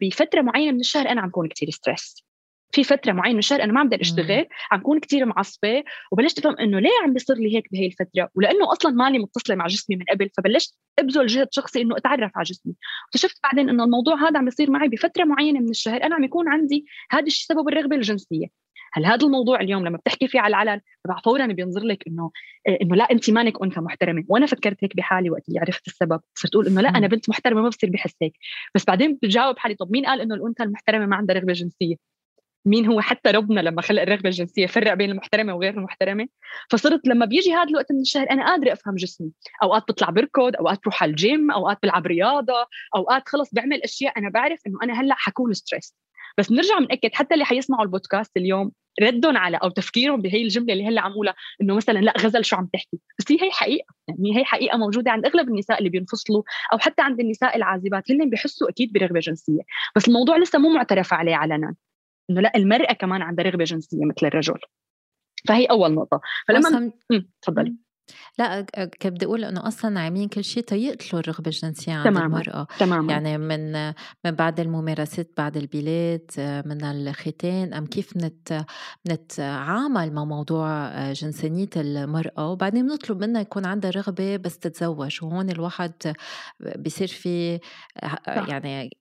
[0.01, 2.28] بفترة معينة من الشهر أنا عم كون كثير stress
[2.73, 6.39] في فترة معينة من الشهر أنا ما عم بقدر أشتغل عم كون كثير معصبة وبلشت
[6.39, 9.97] أفهم إنه ليه عم بيصير لي هيك بهي الفترة؟ ولأنه أصلا مالي متصلة مع جسمي
[9.97, 12.75] من قبل فبلشت أبذل جهد شخصي إنه أتعرف على جسمي.
[13.07, 16.49] اكتشفت بعدين إنه الموضوع هذا عم بيصير معي بفترة معينة من الشهر أنا عم يكون
[16.49, 18.47] عندي هذا الشيء سبب الرغبة الجنسية.
[18.93, 22.31] هل هذا الموضوع اليوم لما بتحكي فيه على العلن تبع فورا بينظر لك إنه
[22.69, 24.25] إيه، إنه لا أنت مانك أنثى محترمة.
[24.29, 26.21] وأنا فكرت هيك بحالي وقت اللي عرفت السبب.
[26.35, 28.33] صرت أقول إنه لا أنا بنت محترمة ما بصير بحس هيك.
[28.75, 32.18] بس بعدين بجاوب حالي طب مين قال إنه الأنثى المحترمة ما عندها رغبة جنسية؟
[32.65, 36.29] مين هو حتى ربنا لما خلق الرغبة الجنسية فرق بين المحترمة وغير المحترمة.
[36.71, 39.31] فصرت لما بيجي هذا الوقت من الشهر أنا قادرة أفهم جسمي.
[39.63, 42.67] أوقات بطلع بركض أوقات بروح على الجيم أوقات بلعب رياضة
[42.97, 45.95] أوقات خلص بعمل أشياء أنا بعرف إنه أنا هلأ حكون stress
[46.39, 50.87] بس بنرجع بنأكد حتى اللي حيسمعوا البودكاست اليوم ردهم على أو تفكيرهم بهي الجملة اللي
[50.87, 53.95] هلأ عم أقولها إنه مثلا لأ غزل شو عم تحكي؟ بس هي هي حقيقة.
[54.09, 56.43] يعني هي حقيقة موجودة عند أغلب النساء اللي بينفصلوا
[56.73, 59.61] أو حتى عند النساء العازبات هن بيحسوا أكيد برغبة جنسية.
[59.97, 61.75] بس الموضوع لسه مو معترف عليه علنا.
[62.31, 64.59] إنه لا المرأة كمان عندها رغبة جنسية مثل الرجل.
[65.49, 66.21] فهي أول نقطة.
[66.49, 66.93] فلما
[67.43, 67.77] تفضلي.
[68.39, 68.61] لا
[69.03, 72.27] كنت بدي أقول إنه أصلا عاملين كل شيء تيقتلوا الرغبه الجنسية عند تماما.
[72.27, 73.13] المرأة تماما.
[73.13, 73.87] يعني من
[74.25, 76.31] من بعد الممارسات بعد البلاد
[76.67, 78.65] من الختان أم كيف نت
[79.09, 85.93] نتعامل مع موضوع جنسانيه المرأة وبعدين بنطلب منها يكون عندها رغبة بس تتزوج وهون الواحد
[86.79, 87.61] بصير في
[88.49, 88.97] يعني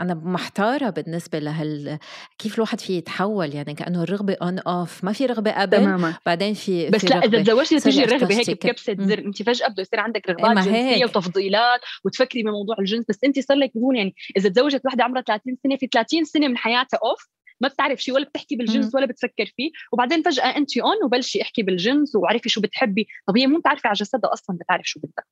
[0.00, 1.98] أنا محتارة بالنسبة لهال
[2.38, 6.14] كيف الواحد في يتحول يعني كأنه الرغبة on off ما في رغبة قبل تماما.
[6.26, 8.68] بعدين في بس في لا إذا تزوجتي تجي الرغبة هيك تفتكر.
[8.68, 11.04] بكبسة زر انت فجأة بده يصير عندك إيه، رغبات ما جنسية.
[11.04, 13.04] وتفضيلات وتفكري بموضوع الجنس.
[13.08, 16.48] بس انت صار لك بدون يعني إذا تزوجت وحدة عمرها 30 سنة في 30 سنة
[16.48, 17.28] من حياتها off
[17.60, 19.70] ما بتعرف شيء ولا بتحكي بالجنس ولا بتفكر فيه.
[19.92, 23.06] وبعدين فجأة انت on وبلشي احكي بالجنس وعرفي شو بتحبي.
[23.26, 25.24] طب هي مو بتعرفي على جسدها أصلا بتعرف شو بدها.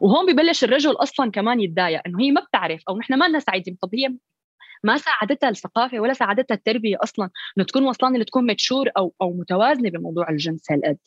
[0.00, 3.78] وهون ببلش الرجل أصلا كمان يتضايق إنه هي ما بتعرف أو نحن ما لنا سعيدين
[3.82, 4.14] طب هي
[4.84, 9.90] ما ساعدتها الثقافة ولا ساعدتها التربية أصلا إنه تكون وصلانة لتكون متشور أو أو متوازنة
[9.90, 10.98] بموضوع الجنس هالقد.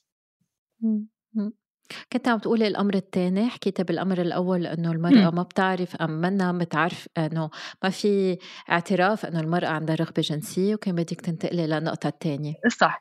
[2.13, 5.36] كنت عم تقولي الأمر الثاني حكيتي بالأمر الأول إنه المرأة مم.
[5.36, 7.49] ما بتعرف أم منا متعرف إنه
[7.84, 8.38] ما في
[8.71, 12.99] اعتراف إنه المرأة عندها رغبة جنسية وكان بدك تنتقلي للنقطة الثانية صح.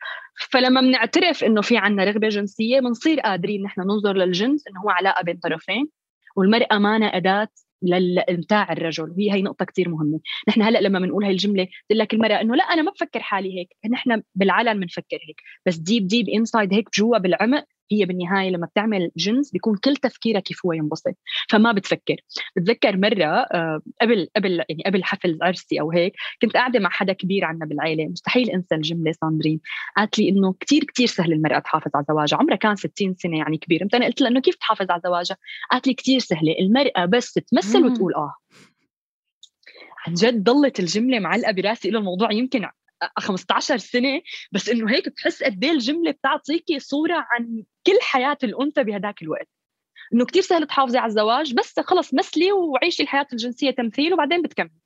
[0.50, 5.22] فلما بنعترف إنه في عنا رغبة جنسية بنصير قادرين نحن ننظر للجنس إنه هو علاقة
[5.22, 5.88] بين طرفين
[6.37, 7.48] والمرأة مانا أداة
[7.83, 9.11] للامتاع الرجل.
[9.11, 10.20] وهي هي نقطة كثير مهمة.
[10.48, 13.59] نحن هلأ لما بنقول هاي الجملة بتقول لك المرأة إنه لأ أنا ما بفكر حالي
[13.59, 13.68] هيك.
[13.90, 15.40] نحن بالعلن بنفكر هيك.
[15.66, 20.40] بس deep deep inside هيك جوا بالعمق هي بالنهاية لما بتعمل جنس بيكون كل تفكيرها
[20.40, 21.14] كيف هو ينبسط
[21.48, 22.16] فما بتفكر
[22.57, 27.12] بتذكر مرة آه، قبل قبل يعني قبل حفل عرسي أو هيك كنت قاعدة مع حدا
[27.12, 29.61] كبير عنا بالعائله مستحيل أنسى الجملة ساندرين.
[29.96, 32.37] قالت لي إنه كثير كثير سهل المرأة تحافظ على زواجها.
[32.38, 35.37] عمرها كان 60 سنة يعني كبير أنا قلت لها إنه كيف تحافظ على زواجها؟
[35.70, 38.35] قالت لي كثير سهلة المرأة بس تمثل وتقول آه.
[40.07, 42.64] عن جد ضلت الجملة معلقة براسي له الموضوع يمكن
[43.19, 44.21] 15 سنة
[44.53, 49.49] بس إنه هيك بتحس قد إيه الجملة بتعطيكي صورة عن كل حياة الأنثى بهداك الوقت.
[50.15, 54.81] إنه كتير سهل تحافظي على الزواج بس خلص مثلي وعيشي الحياة الجنسية تمثيل وبعدين بتكملي.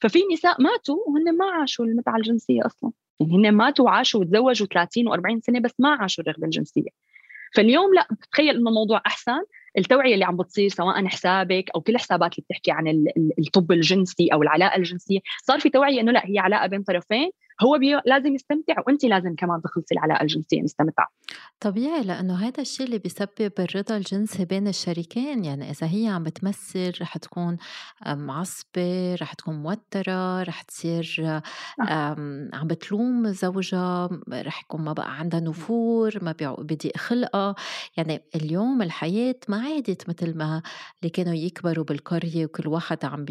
[0.00, 2.92] ففي نساء ماتوا وهن ما عاشوا المتعة الجنسية أصلا.
[3.20, 6.90] يعني هن ماتوا وعاشوا وتزوجوا 30 و40 سنة بس ما عاشوا الرغبة الجنسية.
[7.54, 9.42] فاليوم لا بتخيل إنه الموضوع أحسن.
[9.78, 13.04] التوعية اللي عم بتصير سواء حسابك أو كل الحسابات اللي بتحكي عن
[13.38, 17.30] الطب الجنسي أو العلاقة الجنسية صار في توعية إنه لا هي علاقة بين طرفين.
[17.60, 21.06] هو بي لازم يستمتع وانت لازم كمان تخلصي العلاقة الجنسية نستمتع
[21.60, 25.44] طبيعي لأنه هذا الشيء اللي بيسبب الرضا الجنسي بين الشريكين.
[25.44, 27.56] يعني إذا هي عم بتمثل رح تكون
[28.06, 31.16] معصبه رح تكون موترة رح تصير
[31.88, 32.16] آه.
[32.54, 37.54] عم بتلوم زوجها رح يكون ما بقى عندها نفور ما بضيق خلقها
[37.96, 40.62] يعني اليوم الحياة ما عادت مثل ما
[41.00, 43.26] اللي كانوا يكبروا بالقرية وكل واحد عم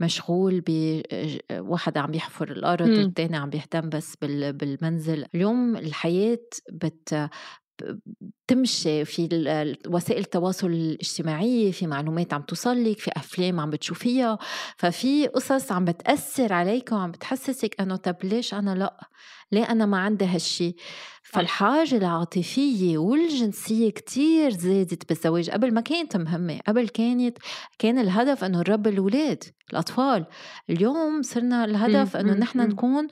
[0.00, 4.16] مشغول بواحد عم يحفر الأرض والثاني عم بيهتم بس
[4.52, 5.24] بالمنزل.
[5.34, 6.38] اليوم الحياة
[6.72, 7.28] بت
[8.48, 9.28] تمشي في
[9.88, 14.38] وسائل التواصل الاجتماعي في معلومات عم توصلك في أفلام عم بتشوفيها.
[14.76, 19.08] ففي قصص عم بتأثر عليك وعم بتحسسك أنه طب ليش أنا لأ؟
[19.52, 20.76] ليه أنا ما عندي هالشي؟
[21.22, 25.50] فالحاجة العاطفية والجنسية كتير زادت بالزواج.
[25.50, 27.38] قبل ما كانت مهمة قبل كانت
[27.78, 30.26] كان الهدف أنه نرب الأولاد الأطفال.
[30.70, 33.08] اليوم صرنا الهدف أنه نحن نكون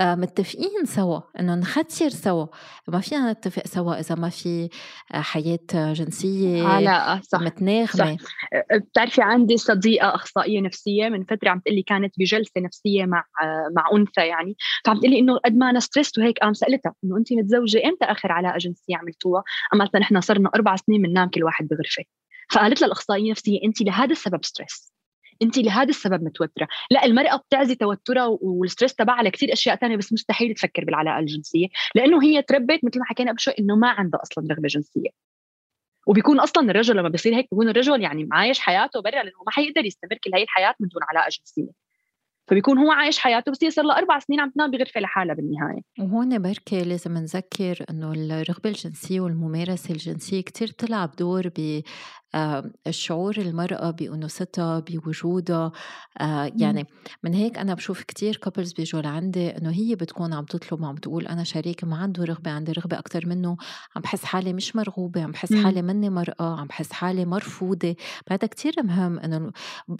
[0.00, 2.46] آه، متفقين سوا أنه نختير سوا.
[2.88, 4.68] ما فينا نتفق سوا إذا ما في
[5.14, 7.86] آه، حياة جنسية علاقة صح متناغمة.
[7.88, 8.16] صح.
[8.76, 13.24] بتعرفي عندي صديقة أخصائية نفسية من فترة عم تقلي كانت بجلسة نفسية مع
[13.76, 14.56] مع أنثى يعني.
[14.84, 18.32] فعم تقلي إنه قد ما أنا stress وهيك قام سألتها إنه أنت متزوجة إمتى آخر
[18.32, 22.04] علاقة جنسية عملتوها؟ قالت نحن صرنا أربع سنين بننام كل واحد بغرفة.
[22.50, 24.92] فقالت لها الأخصائية النفسية أنت لهذا السبب stress
[25.42, 26.68] انت لهذا السبب متوترة.
[26.90, 31.18] لا المرأة بتعزي توترها وال stress تبعها على كثير أشياء ثانية بس مستحيل تفكر بالعلاقة
[31.18, 31.66] الجنسية.
[31.94, 35.10] لأنه هي تربت مثل ما حكينا قبل شوي إنه ما عندها أصلا رغبة جنسية.
[36.06, 39.84] وبيكون أصلا الرجل لما بيصير هيك بيكون الرجل يعني عايش حياته برا لأنه ما حيقدر
[39.84, 41.89] يستمر كل هي الحياة من دون علاقة جنسية.
[42.50, 45.80] فبيكون هو عايش حياته بس هي صار لها أربع سنين عم تنام بغرفة لحالها بالنهاية.
[45.98, 51.82] وهون بركي لازم نذكر إنه الرغبة الجنسية والممارسة الجنسية كتير بتلعب دور ب
[52.86, 55.72] الشعور المرأة بأنوثتها بوجودها
[56.20, 56.86] آه، يعني
[57.22, 61.26] من هيك أنا بشوف كتير كابلز بيجوا لعندي إنه هي بتكون عم تطلب عم تقول
[61.26, 63.56] أنا شريك ما عنده رغبة عندي رغبة أكتر منه
[63.96, 67.94] عم بحس حالي مش مرغوبة عم بحس حالي مني مرأة عم بحس حالي مرفوضة.
[68.30, 69.52] هذا كتير مهم إنه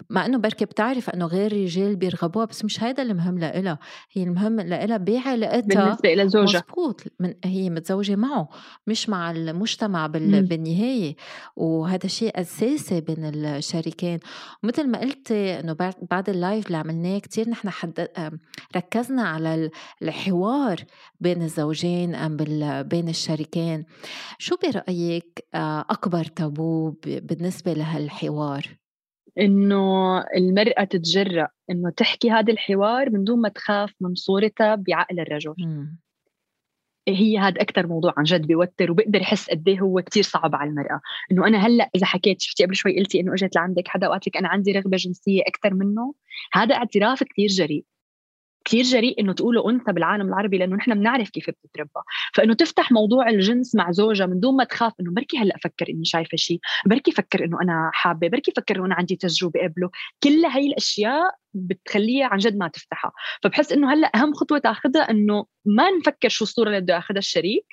[0.09, 3.79] مع إنه بركي بتعرف إنه غير رجال بيرغبوها بس مش هيدا المهم لإلها.
[4.11, 6.63] هي المهم لإلها بعلاقتها بالنسبة إلى زوجها.
[6.69, 8.49] مزبوط من هي متزوجة معه
[8.87, 11.15] مش مع المجتمع بالنهاية.
[11.55, 14.19] وهذا الشيء شيء أساسي بين الشريكين
[14.63, 15.73] ومثل ما قلت إنه
[16.11, 18.07] بعد اللايف اللي عملناه كتير نحن حد
[18.75, 19.69] ركزنا على
[20.01, 20.77] الحوار
[21.19, 22.37] بين الزوجين أم
[22.83, 23.85] بين الشريكين
[24.37, 28.65] شو برأيك آه، أكبر تابو بالنسبة لهالحوار؟
[29.39, 35.55] إنه المرأة تتجرأ إنه تحكي هذا الحوار من دون ما تخاف من صورتها بعقل الرجل.
[37.07, 40.69] هي هذا أكثر موضوع عن جد بيوتر وبقدر يحس قد إيه هو كثير صعب على
[40.69, 41.01] المرأة.
[41.31, 44.37] إنه أنا هلأ إذا حكيت شفتي قبل شوي قلتي إنه إجت لعندك حدا وقالت لك
[44.37, 46.13] أنا عندي رغبة جنسية أكثر منه
[46.53, 47.85] هذا اعتراف كثير جريء.
[48.65, 52.01] كثير جريء إنه تقوله أنثى بالعالم العربي لأنه نحن بنعرف كيف بتتربى.
[52.33, 56.05] فإنه تفتح موضوع الجنس مع زوجها من دون ما تخاف إنه بركي هلأ فكر إني
[56.05, 59.89] شايفة شيء بركي فكر إنه أنا حابة بركي فكر إنه أنا عندي تجربة قبله.
[60.23, 63.11] كل هاي الأشياء بتخليها عن جد ما تفتحها.
[63.43, 67.65] فبحس إنه هلأ أهم خطوة تأخذها إنه ما نفكر شو الصورة اللي بده يأخذها الشريك.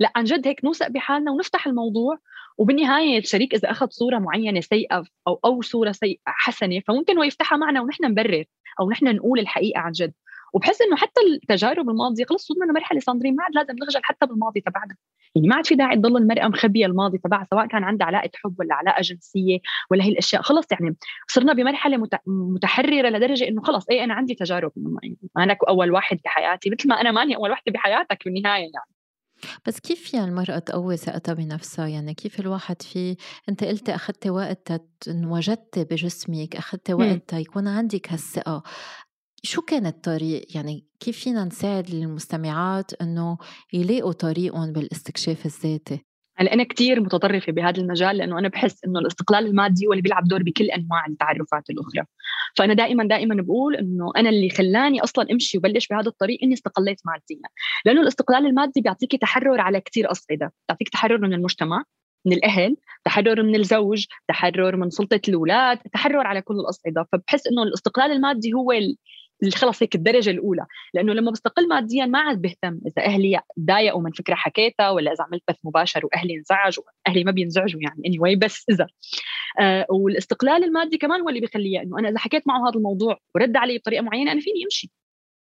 [0.00, 2.18] لأ عن جد هيك نوثق بحالنا ونفتح الموضوع.
[2.58, 7.58] وبالنهاية الشريك إذا أخذ صورة معينة سيئة أو أو صورة سيئة حسنة فممكن هو يفتحها
[7.58, 8.44] معنا ونحن نبرر
[8.80, 10.12] أو نحن نقول الحقيقة عن جد.
[10.52, 14.60] وبحس إنه حتى التجارب الماضية خلص وصلنا لمرحله صندرين ما عاد لازم نخجل حتى بالماضي
[14.60, 14.96] تبعنا.
[15.34, 18.60] يعني ما عاد في داعي تضل المرأة مخبية الماضي تبعها سواء كان عندها علاقة حب
[18.60, 19.58] ولا علاقة جنسية
[19.90, 20.42] ولا هي الأشياء.
[20.42, 20.96] خلص يعني
[21.28, 24.72] صرنا بمرحلة متحررة لدرجة إنه خلص اي أنا عندي تجارب.
[25.38, 28.96] أنا أول واحد بحياتي مثل ما أنا ماني أول وحده بحياتك بالنهاية يعني.
[29.66, 33.16] بس كيف فيها المرأة تقوي ثقتها بنفسها؟ يعني كيف الواحد في
[33.48, 34.72] أنت قلتي أخذتي وقت
[35.08, 38.62] وجدتي بجسمك أخذتي وقت يكون عندك هالثقة.
[39.42, 43.38] شو كان الطريق؟ يعني كيف فينا نساعد المستمعات إنه
[43.72, 46.00] يلاقوا طريقهم بالاستكشاف الذاتي؟
[46.38, 50.24] هلأ أنا كثير متطرفة بهذا المجال لأنه أنا بحس إنه الاستقلال المادي هو اللي بيلعب
[50.24, 52.04] دور بكل أنواع التعرفات الأخرى.
[52.56, 57.00] فأنا دائما دائما بقول إنه أنا اللي خلاني أصلا أمشي وبلش بهذا الطريق إني استقليت
[57.04, 57.48] ماديا.
[57.84, 60.52] لأنه الاستقلال المادي بيعطيك تحرر على كثير أصعدة.
[60.68, 61.82] بيعطيك تحرر من المجتمع
[62.26, 67.06] من الأهل تحرر من الزوج تحرر من سلطة الأولاد تحرر على كل الأصعدة.
[67.12, 68.72] فبحس إنه الاستقلال المادي هو
[69.54, 70.66] خلص هيك الدرجة الأولى.
[70.94, 75.24] لأنه لما بستقل ماديا ما عاد بهتم إذا أهلي تضايقوا من فكرة حكيتها ولا إذا
[75.24, 76.84] عملت بث مباشر وأهلي انزعجوا.
[77.08, 78.86] أهلي ما بينزعجوا يعني اني anyway بس إذا.
[79.60, 83.56] آه والاستقلال المادي كمان هو اللي بيخليه إنه أنا إذا حكيت معه هذا الموضوع ورد
[83.56, 84.90] علي بطريقة معينة أنا فيني أمشي.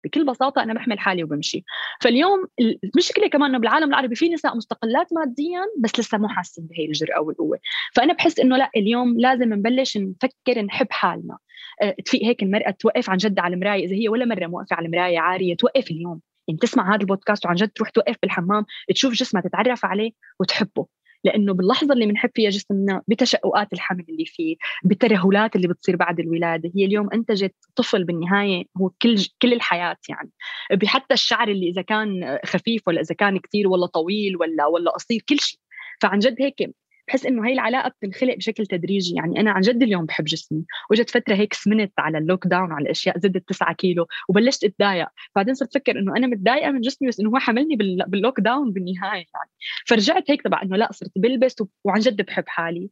[0.05, 1.63] بكل بساطة أنا بحمل حالي وبمشي.
[2.01, 2.47] فاليوم
[2.83, 7.21] المشكلة كمان إنه بالعالم العربي في نساء مستقلات ماديا بس لسه مو حاسين بهي الجرأة
[7.21, 7.59] والقوة.
[7.95, 11.37] فأنا بحس إنه لا اليوم لازم نبلش نفكر نحب حالنا.
[11.81, 14.85] أه تفيق هيك المرأة توقف عن جد على المراية إذا هي ولا مرة موقفة على
[14.85, 16.21] المرايه عارية توقف اليوم.
[16.47, 20.85] يعني تسمع هذا البودكاست وعن جد تروح توقف بالحمام تشوف جسمها تتعرف عليه وتحبه.
[21.25, 26.71] لأنه باللحظة اللي بنحب فيها جسمنا بتشققات الحمل اللي فيه بالترهلات اللي بتصير بعد الولادة.
[26.75, 30.31] هي اليوم أنتجت طفل بالنهاية هو كل كل الحياة يعني.
[30.71, 35.21] بحتى الشعر اللي إذا كان خفيف ولا إذا كان كثير ولا طويل ولا ولا قصير
[35.29, 35.59] كل شيء.
[36.01, 36.75] فعن جد هيك
[37.07, 39.15] بحس إنه هي العلاقة بتنخلق بشكل تدريجي.
[39.15, 42.83] يعني أنا عن جد اليوم بحب جسمي وجت فترة هيك سمنت على ال lockdown على
[42.83, 45.07] الأشياء زدت 9 كيلو وبلشت أتضايق.
[45.35, 47.75] بعدين صرت أفكر إنه أنا متضايقة من جسمي بس إنه هو حملني
[48.07, 49.49] بال lockdown بالنهاية يعني.
[49.87, 52.89] فرجعت هيك تبع إنه لا صرت بلبس وعن جد بحب حالي.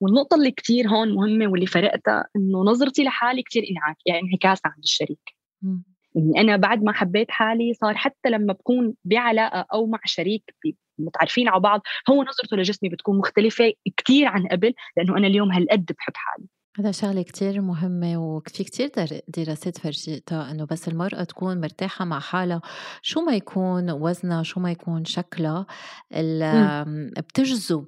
[0.00, 4.82] والنقطة اللي كتير هون مهمة واللي فرقتها إنه نظرتي لحالي كتير انعكاس يعني انعكاس عند
[4.82, 5.36] الشريك.
[6.14, 10.54] يعني أنا بعد ما حبيت حالي صار حتى لما بكون بعلاقة أو مع شريك
[10.98, 11.80] متعرفين على بعض
[12.10, 16.46] هو نظرته لجسمي بتكون مختلفة كتير عن قبل لأنه أنا اليوم هالقد بحب حالي.
[16.78, 18.90] هذا شغلة كتير مهمة وفي كتير
[19.28, 22.60] دراسات فرجتها إنه بس المرأة تكون مرتاحة مع حالها
[23.02, 25.66] شو ما يكون وزنها شو ما يكون شكلها
[27.18, 27.86] بتجذب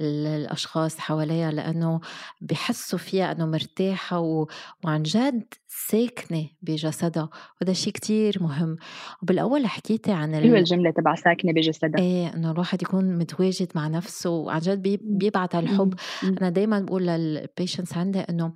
[0.00, 2.00] الأشخاص حواليها لأنه
[2.40, 4.46] بحسوا فيها أنه مرتاحة و...
[4.84, 7.28] وعن جد ساكنة بجسدها
[7.60, 8.76] وهذا شيء كتير مهم.
[9.22, 10.56] وبالأول حكيتي عن ال...
[10.56, 15.00] الجملة تبع ساكنة بجسدها؟ إيه إنه الواحد يكون متواجد مع نفسه وعن جد بي...
[15.02, 15.94] بيبعت الحب.
[16.22, 18.52] أنا دايما بقول للبيشنس عندي إنه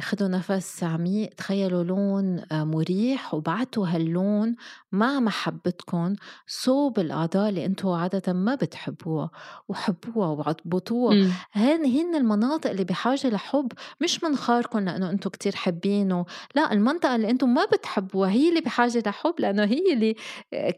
[0.00, 4.56] خذوا نفس عميق تخيلوا لون آه، مريح وبعتوا هاللون
[4.92, 6.14] مع محبتكم.
[6.46, 9.30] صوب الأعضاء اللي أنتم عادة ما بتحبوها
[9.68, 11.14] وحبوها وعضبطوها
[11.52, 16.24] هن هن المناطق اللي بحاجة لحب مش منخاركم لأنه أنتم كتير حابينه.
[16.54, 20.14] لا المنطقة اللي أنتم ما بتحبوها هي اللي بحاجة لحب لأنه هي اللي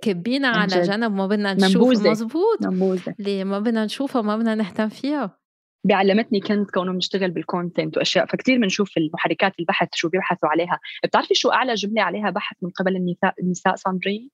[0.03, 2.63] كبينا على جنب ما بدنا نشوفها مزبوط.
[2.63, 3.15] منبوذة.
[3.21, 5.39] اللي ما بدنا نشوفها ما بدنا نهتم فيها.
[5.87, 10.81] بعلمتني كنز كونه بنشتغل بال content وأشياء فكتير بنشوف المحركات البحث شو بيبحثوا عليها.
[11.05, 14.31] بتعرفي شو أعلى جملة عليها بحث من قبل النساء النساء ساندرين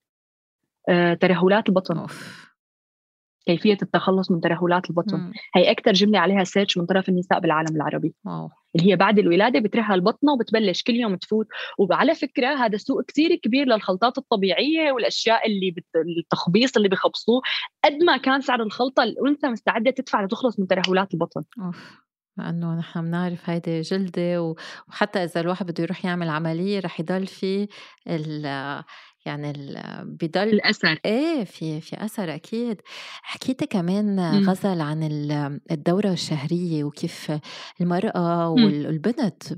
[0.89, 1.99] آه، ترهلات البطن.
[1.99, 2.48] أوف.
[3.49, 5.33] كيفية التخلص من ترهلات البطن مم.
[5.55, 8.51] هي أكثر جملة عليها search من طرف النساء بالعالم العربي wow.
[8.77, 11.47] اللي هي بعد الولادة بترهل بطنها وبتبلش كل يوم تفوت
[11.79, 15.85] وعلى فكرة هذا سوق كثير كبير للخلطات الطبيعية والأشياء اللي بت...
[16.19, 17.43] التخبيص اللي بخبصوه
[17.85, 21.99] قد ما كان سعر الخلطة الأنثى مستعدة تدفع لتخلص من ترهلات البطن أوف.
[22.39, 24.55] لأنه نحن بنعرف هيدي جلدة
[24.89, 27.69] وحتى إذا الواحد بده يروح يعمل عملية رح يضل في
[29.27, 29.53] يعني
[30.05, 32.81] بضل الأثر إيه في في أثر أكيد
[33.23, 34.51] حكيتي كمان إمم.
[34.51, 35.03] غزل عن
[35.71, 37.33] الدورة الشهرية وكيف
[37.81, 38.65] المرأة إمم.
[38.65, 39.53] والبنت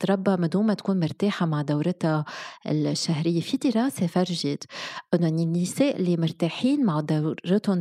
[0.00, 2.24] بتربى من دون ما تكون مرتاحة مع دورتها
[2.66, 4.64] الشهرية في دراسة فرجت
[5.14, 7.78] انه النساء اللي مرتاحين مع دورتهم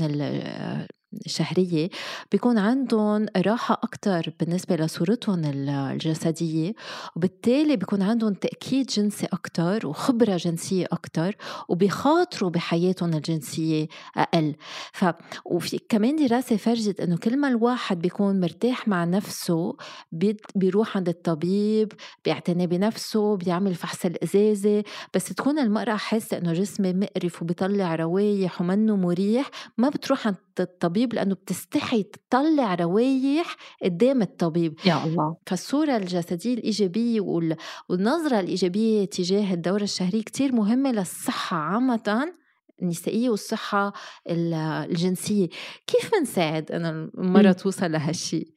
[1.25, 1.89] الشهرية
[2.31, 6.73] بيكون عندهم راحة أكتر بالنسبة لصورتهم الجسدية
[7.15, 11.35] وبالتالي بيكون عندهم تأكيد جنسي أكتر وخبرة جنسية أكتر
[11.69, 14.55] وبيخاطروا بحياتهم الجنسية أقل.
[14.93, 15.05] ف
[15.45, 19.75] وفي كمان دراسة فرجت إنه كل ما الواحد بيكون مرتاح مع نفسه
[20.55, 21.91] بيروح عند الطبيب
[22.25, 28.95] بيعتني بنفسه بيعمل فحص الإزازة بس تكون المرأة حاسة إنه جسمي مقرف وبيطلع روايح ومنه
[28.95, 34.73] مريح ما بتروح عند الطبيب لأنه بتستحي تطلع روايح قدام الطبيب.
[34.85, 35.35] يا الله.
[35.47, 37.21] فالصورة الجسدية الإيجابية
[37.89, 42.33] والنظرة الإيجابية تجاه الدورة الشهرية كتير مهمة للصحة عامة.
[42.81, 43.93] النسائية والصحة
[44.29, 45.47] الجنسية.
[45.87, 48.47] كيف بنساعد أن المرأة توصل لهالشيء؟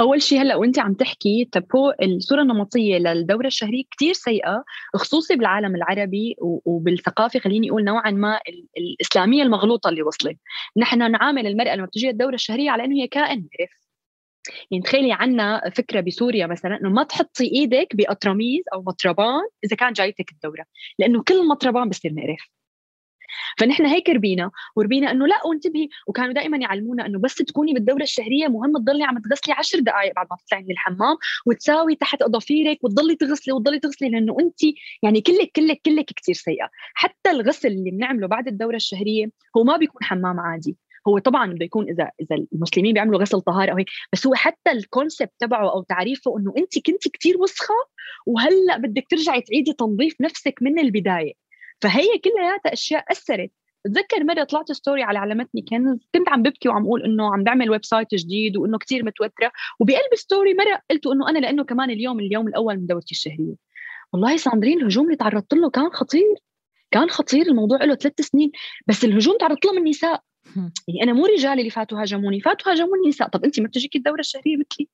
[0.00, 5.76] أول شيء هلأ وانت عم تحكي تبو الصورة النمطية للدورة الشهرية كثير سيئة خصوصي بالعالم
[5.76, 8.40] العربي وبالثقافة خليني أقول نوعا ما
[8.78, 10.38] الإسلامية المغلوطة اللي وصلت.
[10.76, 13.82] نحن نعامل المرأة لما بتجي الدوره الشهرية على إنه هي كائن مرف
[14.70, 19.92] يعني تخيلي عنا فكرة بسوريا مثلا إنه ما تحطي إيدك بقطرميز أو مطربان إذا كان
[19.92, 20.64] جايتك الدورة
[20.98, 22.48] لأنه كل مطربان بصير مقرف
[23.58, 28.48] فنحن هيك ربينا وربينا إنه لا وانتبهي وكانوا دائما يعلمونا إنه بس تكوني بالدوره الشهرية
[28.48, 31.16] مهم تضلي عم تغسلي عشر دقائق بعد ما تطلعي من الحمام
[31.46, 34.60] وتساوي تحت أظافيرك وتضلي تغسلي وتضلي تغسلي لأنه أنت
[35.02, 36.70] يعني كلك كلك كلك كثير سيئة.
[36.94, 40.76] حتى الغسل اللي بنعمله بعد الدوره الشهرية هو ما بيكون حمام عادي.
[41.08, 44.70] هو طبعا بده يكون إذا إذا المسلمين بيعملوا غسل طهارة أو هيك بس هو حتى
[44.72, 47.74] الكونسبت تبعه أو تعريفه إنه أنت كنت كثير وسخة
[48.26, 51.41] وهلأ بدك ترجعي تعيدي تنظيف نفسك من البداية.
[51.82, 53.50] فهي كلياتها اشياء أثرت.
[53.84, 57.70] بتذكر مرة طلعت story على علمتني كنز كنت عم ببكي وعم أقول إنه عم بعمل
[57.70, 59.52] website جديد وإنه كثير متوترة.
[59.80, 63.54] وبقلب story مرة قلت إنه أنا لأنه كمان اليوم اليوم الأول من دورتي الشهرية.
[64.12, 66.34] والله ساندرين الهجوم اللي تعرضت له كان خطير.
[66.90, 68.52] كان خطير الموضوع له ثلاث سنين.
[68.86, 70.22] بس الهجوم تعرضت له من نساء.
[70.88, 72.40] يعني أنا مو رجال اللي فاتوا هاجموني.
[72.40, 73.28] فاتوا هاجموني نساء.
[73.28, 74.88] طب انت ما بتجيكي الدورة الشهرية مثلي؟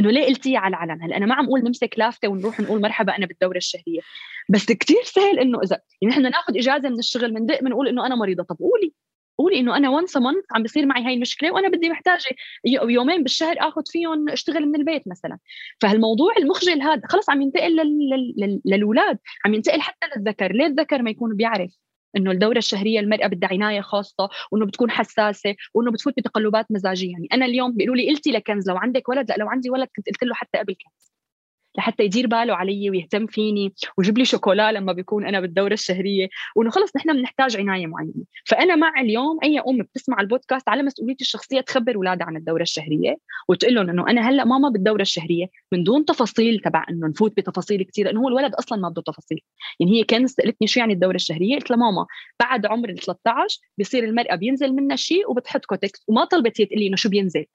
[0.00, 3.16] إنه ليه قلتي على العلن هلأ أنا ما عم أقول نمسك لافتة ونروح نقول مرحبا
[3.16, 4.00] أنا بالدوره الشهريه
[4.48, 8.14] بس كتير سهل إنه إذا يعني نحن ناخذ إجازة من الشغل بندق بنقول إنه أنا
[8.14, 8.42] مريضة.
[8.42, 8.92] طب قولي
[9.38, 12.24] قولي إنه أنا وانس مانث عم بيصير معي هاي المشكلة وأنا بدي محتاجة
[12.64, 15.38] يومين بالشهر آخذ فيهم أشتغل من البيت مثلا.
[15.80, 17.76] فهالموضوع المخجل هذا خلص عم ينتقل
[18.64, 20.52] للأولاد عم ينتقل حتى للذكر.
[20.52, 21.70] ليه الذكر ما يكون بيعرف؟
[22.16, 27.12] إنه الدورة الشهرية المرأة بدها عناية خاصة وإنه بتكون حساسة وإنه بتفوت بتقلبات مزاجية.
[27.12, 30.06] يعني أنا اليوم بيقولوا لي قلتي لكنز لو عندك ولد لأ لو عندي ولد كنت
[30.08, 31.11] قلت له حتى قبل كنز.
[31.78, 36.28] لحتى يدير باله علي ويهتم فيني ويجيب لي شوكولا لما بيكون أنا بالدورة الشهرية.
[36.56, 38.12] وإنه خلص نحن بنحتاج عناية معينة.
[38.46, 43.16] فأنا مع اليوم أي أم بتسمع البودكاست على مسؤوليتي الشخصية تخبر أولادها عن الدورة الشهرية
[43.48, 47.82] وتقول لهم إنه أنا هلأ ماما بالدورة الشهرية من دون تفاصيل تبع إنه نفوت بتفاصيل
[47.82, 49.40] كثير لأنه هو الولد أصلا ما بده تفاصيل.
[49.80, 52.06] يعني هي كانت سألتني شو يعني الدورة الشهرية؟ قلت لها ماما
[52.40, 56.78] بعد عمر ال 13 بيصير المرأة بينزل منها شيء وبتحط كوتكس وما طلبت هي تقول
[56.78, 57.46] لي إنه شو بينزل.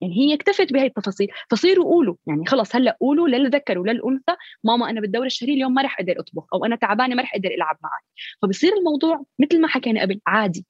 [0.00, 1.28] يعني هي اكتفت بهي التفاصيل.
[1.50, 2.14] فصيروا قولوا.
[2.26, 6.46] يعني خلص هلأ قولوا للذكر وللانثى ماما أنا بالدوره الشهريه اليوم ما رح أقدر أطبخ
[6.54, 8.02] أو أنا تعبانة ما رح أقدر ألعب معك
[8.42, 10.66] فبصير الموضوع مثل ما حكينا قبل عادي.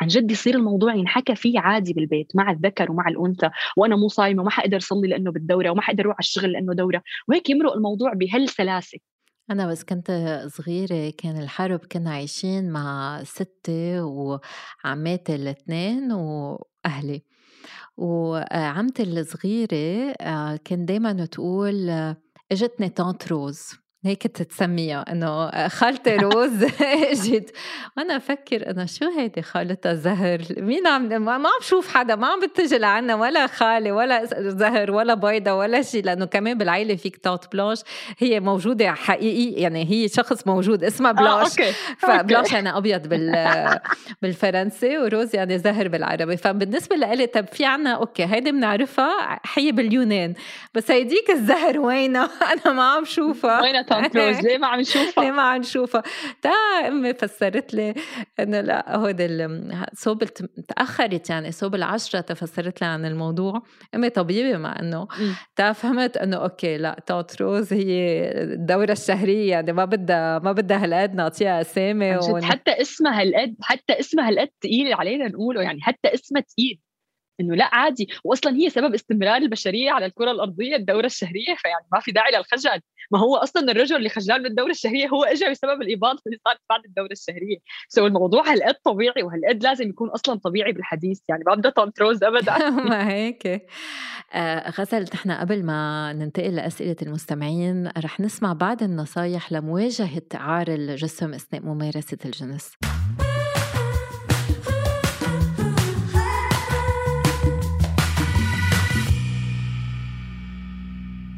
[0.00, 3.50] عن جد يصير الموضوع ينحكى فيه عادي بالبيت مع الذكر ومع الأنثى.
[3.76, 7.02] وأنا مو صايمة وما حقدر أصلي لأنه بالدورة وما حقدر أروح على الشغل لأنه دورة.
[7.28, 8.98] وهيك يمرق الموضوع بهالسلاسة.
[9.50, 10.10] أنا بس كنت
[10.46, 17.22] صغيرة كان الحرب كنا عايشين مع ستي وعماتي الاثنين وأهلي.
[17.96, 22.16] وعمتي الصغيرة آه، كان دايما تقول آه،
[22.52, 26.62] إجتني tante Rose هيك تسميها إنه خالتي روز
[27.12, 27.56] اجت
[27.96, 32.40] وأنا أفكر إنه شو هيدي خالتها زهر؟ مين عم ما عم شوف حدا ما عم
[32.40, 37.52] بتجي لعنا ولا خالي ولا زهر ولا بيضة ولا شيء لأنه كمان بالعيلة في tante
[37.52, 37.80] Blanche
[38.18, 41.60] هي موجودة حقيقي يعني هي شخص موجود اسمها Blanche.
[41.60, 43.46] آه، ف blanche يعني أبيض بال
[44.22, 46.36] بالفرنسي وروز يعني زهر بالعربي.
[46.36, 50.34] فبالنسبة لإلي طب في عنا أوكي هيدي بنعرفها حي باليونان.
[50.74, 53.62] بس هيديك الزهر وينها؟ أنا ما عم شوفها.
[53.62, 56.02] وينها كروز ليه؟ ما عم نشوفها ليه ما عم نشوفها
[56.42, 56.50] تا
[56.88, 57.94] أمي فسرت لي
[58.40, 59.48] إنه لا هودي
[59.94, 60.24] صوب
[60.68, 63.62] تأخرت يعني صوب العشرة تفسرت لي عن الموضوع.
[63.94, 65.08] أمي طبيبة مع إنه.
[65.56, 70.84] تا فهمت إنه أوكي لا توت روز هي الدورة الشهرية يعني ما بدها ما بدها
[70.84, 72.44] هالقد نعطيها أسامي ون...
[72.44, 76.80] حتى اسمها هالقد حتى اسمها هالقد ثقيل علينا نقوله يعني حتى اسمها ثقيل
[77.40, 78.08] إنه لا عادي.
[78.24, 82.80] واصلا هي سبب استمرار البشرية على الكرة الأرضية الدورة الشهرية فيعني ما في داعي للخجل.
[83.10, 86.60] ما هو أصلا الرجل اللي خجلان من الدورة الشهرية هو اجى بسبب الاباضه اللي صارت
[86.70, 87.56] بعد الدورة الشهرية.
[87.88, 91.20] سو الموضوع هالقد طبيعي وهالقد لازم يكون أصلا طبيعي بالحديث.
[91.28, 92.70] يعني ما بدها تنتروز ابدا.
[92.90, 93.66] ما هيك.
[94.32, 101.34] آه غزل نحن قبل ما ننتقل لأسئلة المستمعين رح نسمع بعض النصايح لمواجهة عار الجسم
[101.34, 102.76] أثناء ممارسة الجنس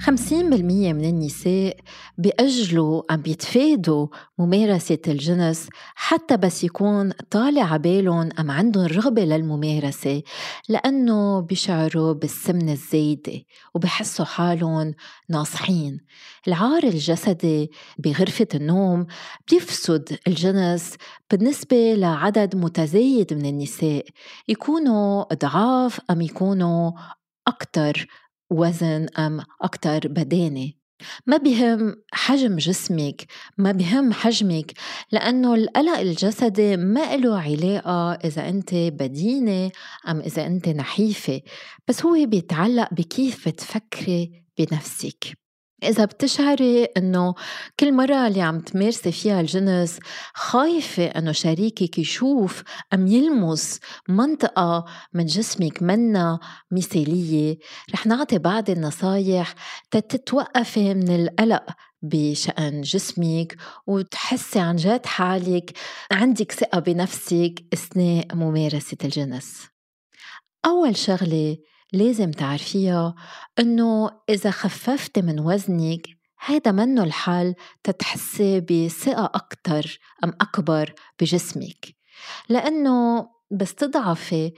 [0.01, 1.77] 50% من النساء
[2.19, 4.07] بيأجلوا عم بيتفادوا
[4.39, 10.23] ممارسة الجنس حتى بس يكون طالع عبالهم أم عندهم رغبة للممارسة
[10.69, 13.43] لأنه بيشعروا بالسمنة الزايدة
[13.75, 14.95] وبحسوا حالهم
[15.29, 16.01] ناصحين.
[16.49, 19.07] العار الجسدي بغرفة النوم
[19.51, 20.95] بيفسد الجنس
[21.31, 24.05] بالنسبة لعدد متزايد من النساء
[24.49, 26.93] يكونوا ضعاف أم يكونوا
[27.49, 28.07] أكثر
[28.51, 30.73] وزن أم أكتر بدانة
[31.27, 33.27] ما بهم حجم جسمك
[33.59, 34.73] ما بهم حجمك
[35.13, 39.71] لأنه القلق الجسدي ما له علاقة إذا أنت بدينة
[40.09, 41.41] أم إذا أنت نحيفة
[41.89, 45.48] بس هو بيتعلق بكيف بتفكري بنفسك.
[45.83, 47.35] إذا بتشعري إنه
[47.81, 49.99] كل مرة اللي عم تمارسي فيها الجنس
[50.35, 52.63] خايفة إنه شريكك يشوف
[52.95, 56.39] أم يلمس منطقة من جسمك منا
[56.71, 57.59] مثالية
[57.95, 59.55] رح نعطي بعض النصايح
[59.91, 61.65] تتوقفي من القلق
[62.03, 63.57] بشأن جسمك
[63.87, 65.79] وتحسي عن جد حالك
[66.13, 69.67] عندك ثقة بنفسك أثناء ممارسة الجنس.
[70.65, 71.57] أول شغلة
[71.93, 73.15] لازم تعرفيها
[73.59, 76.07] إنه إذا خففتي من وزنك
[76.45, 81.97] هيدا منه الحل تتحسي بثقة أكتر أم أكبر بجسمك.
[82.49, 84.53] لأنه بس تضعفي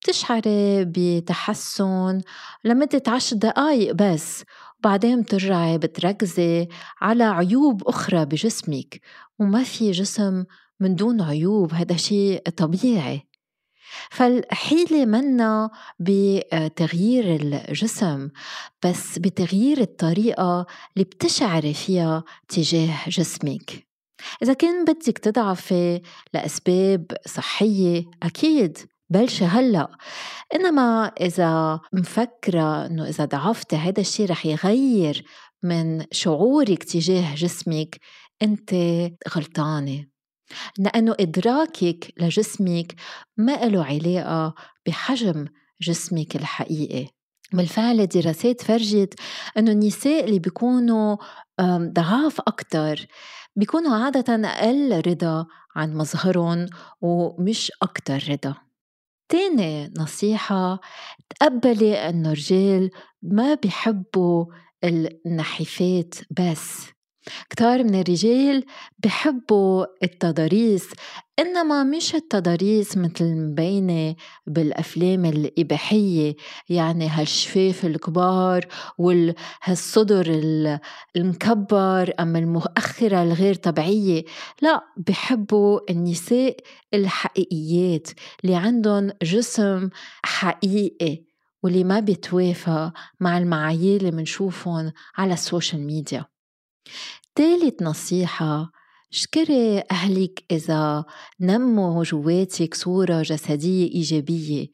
[0.00, 2.20] بتشعري بتحسن
[2.64, 4.44] لمدة عشر دقايق بس
[4.78, 6.68] وبعدين بترجعي بتركزي
[7.00, 9.00] على عيوب أخرى بجسمك
[9.38, 10.44] وما في جسم
[10.80, 13.26] من دون عيوب هذا شيء طبيعي.
[14.10, 18.28] فالحيلة منا بتغيير الجسم
[18.84, 23.86] بس بتغيير الطريقة اللي بتشعري فيها تجاه جسمك.
[24.42, 26.00] إذا كان بدك تضعفي
[26.34, 28.78] لأسباب صحية أكيد
[29.10, 29.90] بلشي هلأ.
[30.54, 35.24] إنما إذا مفكرة إنه إذا ضعفتي هذا الشيء رح يغير
[35.62, 38.00] من شعورك تجاه جسمك
[38.42, 38.74] أنت
[39.36, 40.13] غلطانة.
[40.78, 42.94] لأنه إدراكك لجسمك
[43.36, 44.54] ما له علاقة
[44.86, 45.46] بحجم
[45.82, 47.08] جسمك الحقيقي.
[47.52, 49.14] بالفعل دراسات فرجت
[49.58, 51.16] أنه النساء اللي بيكونوا
[51.70, 53.06] ضعاف أكتر
[53.56, 55.46] بيكونوا عادة أقل رضا
[55.76, 56.66] عن مظهرهم
[57.00, 58.54] ومش أكتر رضا.
[59.28, 60.80] تاني نصيحة
[61.30, 62.90] تقبلي أنه الرجال
[63.22, 64.46] ما بيحبوا
[64.84, 66.93] النحيفات بس.
[67.50, 68.64] كتار من الرجال
[68.98, 70.88] بحبوا التضاريس
[71.38, 74.14] إنما مش التضاريس مثل مبينة
[74.46, 76.36] بالأفلام الإباحية
[76.68, 78.66] يعني هالشفاف الكبار
[78.98, 80.26] وهالصدر
[81.16, 84.24] المكبر أما المؤخرة الغير طبيعية
[84.62, 86.56] لا بحبوا النساء
[86.94, 88.08] الحقيقيات
[88.44, 89.88] اللي عندهم جسم
[90.24, 91.24] حقيقي
[91.62, 96.33] واللي ما بيتوافى مع المعايير اللي منشوفهم على ال social media.
[97.34, 98.70] تالت نصيحة
[99.12, 101.04] اشكري أهلك إذا
[101.40, 104.66] نموا جواتك صورة جسدية إيجابية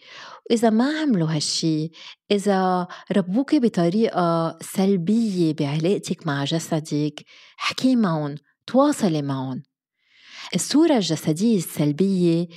[0.50, 1.90] وإذا ما عملوا هالشي
[2.30, 2.86] إذا
[3.16, 7.24] ربوك بطريقة سلبية بعلاقتك مع جسدك
[7.56, 8.34] حكي معهم
[8.66, 9.62] تواصلي معهم.
[10.54, 12.48] الصورة الجسدية السلبية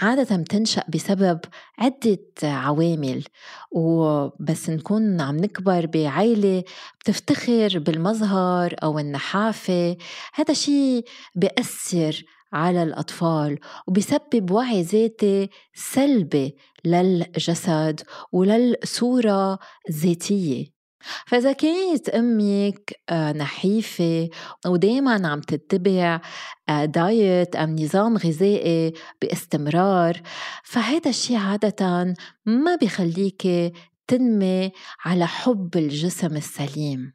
[0.00, 1.40] عادة بتنشأ بسبب
[1.78, 3.24] عدة عوامل
[3.70, 6.64] وبس نكون عم نكبر بعائلة
[7.00, 9.96] بتفتخر بالمظهر أو النحافة.
[10.34, 18.00] هذا شيء بيأثر على الأطفال وبيسبب وعي ذاتي سلبي للجسد
[18.32, 20.79] وللصورة الذاتية.
[21.26, 24.28] فإذا كانت أمك آه، نحيفة
[24.66, 26.20] ودايما عم تتبع
[26.68, 28.92] آه، دايت أم نظام غذائي
[29.22, 30.20] باستمرار
[30.64, 32.14] فهذا الشيء عادة
[32.46, 33.72] ما بيخليك
[34.08, 34.72] تنمي
[35.04, 37.12] على حب الجسم السليم.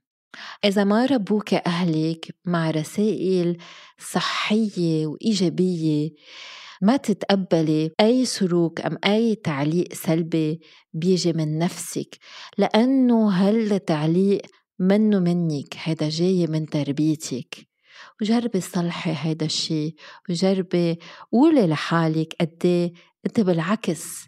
[0.66, 3.58] إذا ما ربوك أهلك مع رسائل
[4.00, 6.12] صحية وإيجابية
[6.82, 10.60] ما تتقبلي أي سلوك أم أي تعليق سلبي
[10.94, 12.18] بيجي من نفسك
[12.58, 14.42] لأنه هالتعليق
[14.80, 17.68] منه منك هيدا جاي من تربيتك.
[18.22, 19.96] وجربي صلحي هيدا الشي
[20.30, 21.00] وجربي
[21.32, 22.94] قولي لحالك قدي
[23.26, 24.26] أنت بالعكس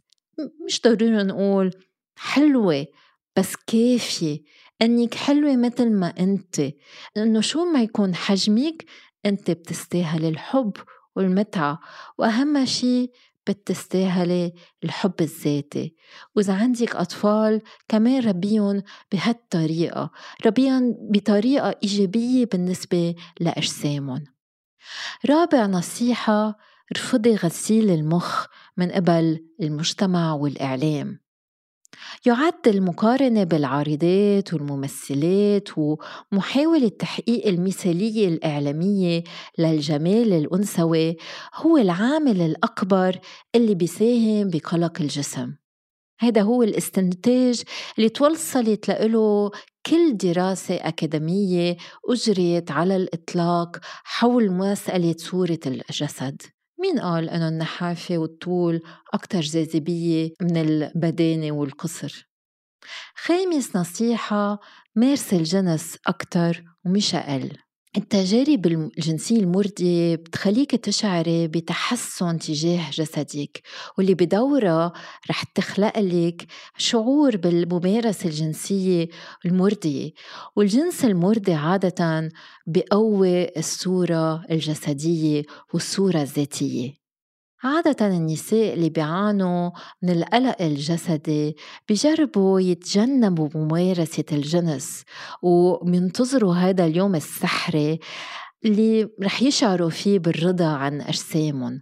[0.65, 1.71] مش ضروري نقول
[2.17, 2.85] حلوة
[3.35, 4.39] بس كافية.
[4.81, 6.61] إنك حلوة مثل ما أنت.
[7.17, 8.85] إنه شو ما يكون حجمك
[9.25, 10.73] أنت بتستاهل الحب
[11.17, 11.79] والمتعة
[12.17, 13.11] وأهم شي
[13.47, 14.53] بتستاهلي
[14.83, 15.95] الحب الذاتي.
[16.35, 20.11] وإذا عندك أطفال كمان ربيهم بهالطريقة.
[20.45, 24.23] ربيهم بطريقة إيجابية بالنسبة لأجسامهم.
[25.29, 26.57] رابع نصيحة
[26.97, 28.45] رفضي غسيل المخ
[28.77, 31.26] من قبل المجتمع والإعلام.
[32.25, 39.23] يعد المقارنة بالعارضات والممثلات ومحاولة تحقيق المثالية الإعلامية
[39.57, 41.17] للجمال الأنثوي
[41.55, 43.19] هو العامل الأكبر
[43.55, 45.53] اللي بيساهم بقلق الجسم.
[46.19, 47.63] هذا هو الاستنتاج
[47.97, 49.51] اللي توصلت له
[49.85, 51.77] كل دراسة أكاديمية
[52.09, 56.41] أجريت على الإطلاق حول مسألة صورة الجسد.
[56.79, 58.81] مين قال أنه النحافة والطول
[59.13, 62.29] أكتر جاذبية من البدانة والقصر؟
[63.15, 64.59] خامس نصيحة
[64.95, 67.57] مارسي الجنس أكتر ومش أقل
[67.97, 73.61] التجارب الجنسية المرضية بتخليك تشعري بتحسن تجاه جسدك
[73.97, 74.93] واللي بدورها
[75.29, 76.45] رح تخلق لك
[76.77, 79.07] شعور بالممارسة الجنسية
[79.45, 80.11] المرضية
[80.55, 82.29] والجنس المرضي عادة
[82.67, 87.06] بقوي الصورة الجسدية والصورة الذاتية.
[87.63, 89.71] عادة النساء اللي بيعانوا
[90.03, 91.55] من القلق الجسدي
[91.87, 95.03] بيجربوا يتجنبوا ممارسة الجنس
[95.41, 97.99] وبينتظروا هذا اليوم السحري
[98.65, 101.81] اللي رح يشعروا فيه بالرضا عن أجسامهم.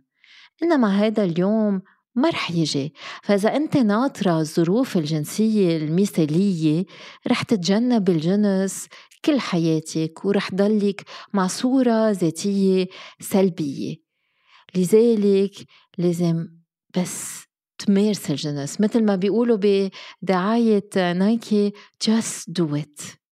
[0.63, 1.81] إنما هذا اليوم
[2.15, 2.93] ما رح يجي.
[3.23, 6.85] فإذا أنت ناطرة الظروف الجنسية المثالية
[7.27, 8.87] رح تتجنب الجنس
[9.25, 11.03] كل حياتك ورح ضلك
[11.33, 12.87] مع صورة ذاتية
[13.19, 14.04] سلبية.
[14.77, 15.53] لذلك
[15.97, 16.47] لازم
[16.97, 17.43] بس
[17.77, 19.57] تمارس الجنس مثل ما بيقولوا
[20.21, 21.71] بدعاية نايكي
[22.03, 23.24] just do it.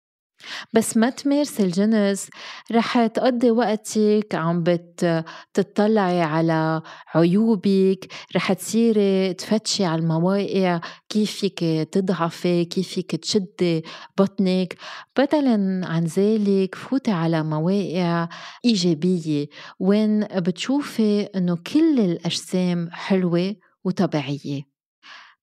[0.73, 2.29] بس ما تمارس الجنس.
[2.73, 6.83] رح تقضي وقتك عم بتطلعي على
[7.15, 8.13] عيوبك.
[8.37, 10.81] رح تصيري تفتشي على المواقع.
[11.09, 11.59] كيف فيك
[11.93, 13.85] تضعفي؟ كيف فيك تشدي
[14.19, 14.77] بطنك؟
[15.19, 18.29] بدلا عن ذلك فوتي على مواقع
[18.65, 19.47] إيجابية.
[19.81, 24.72] وين بتشوفي إنه كل الأجسام حلوة وطبيعية.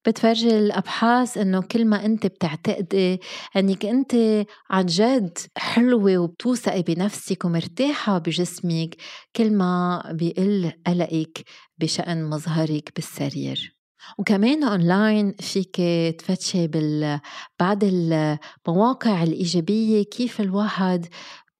[0.07, 3.19] بتفرجي الأبحاث إنه كل ما انت بتعتقدي
[3.57, 4.15] إنك انت
[4.69, 8.95] عن جد حلوة وبتوثقي بنفسك ومرتاحة بجسمك
[9.35, 11.43] كل ما بيقل قلقك
[11.77, 13.79] بشأن مظهرك بالسرير.
[14.17, 15.75] وكمان اونلاين فيك
[16.19, 17.19] تفتشي بال
[17.59, 21.05] بعض المواقع الإيجابية كيف الواحد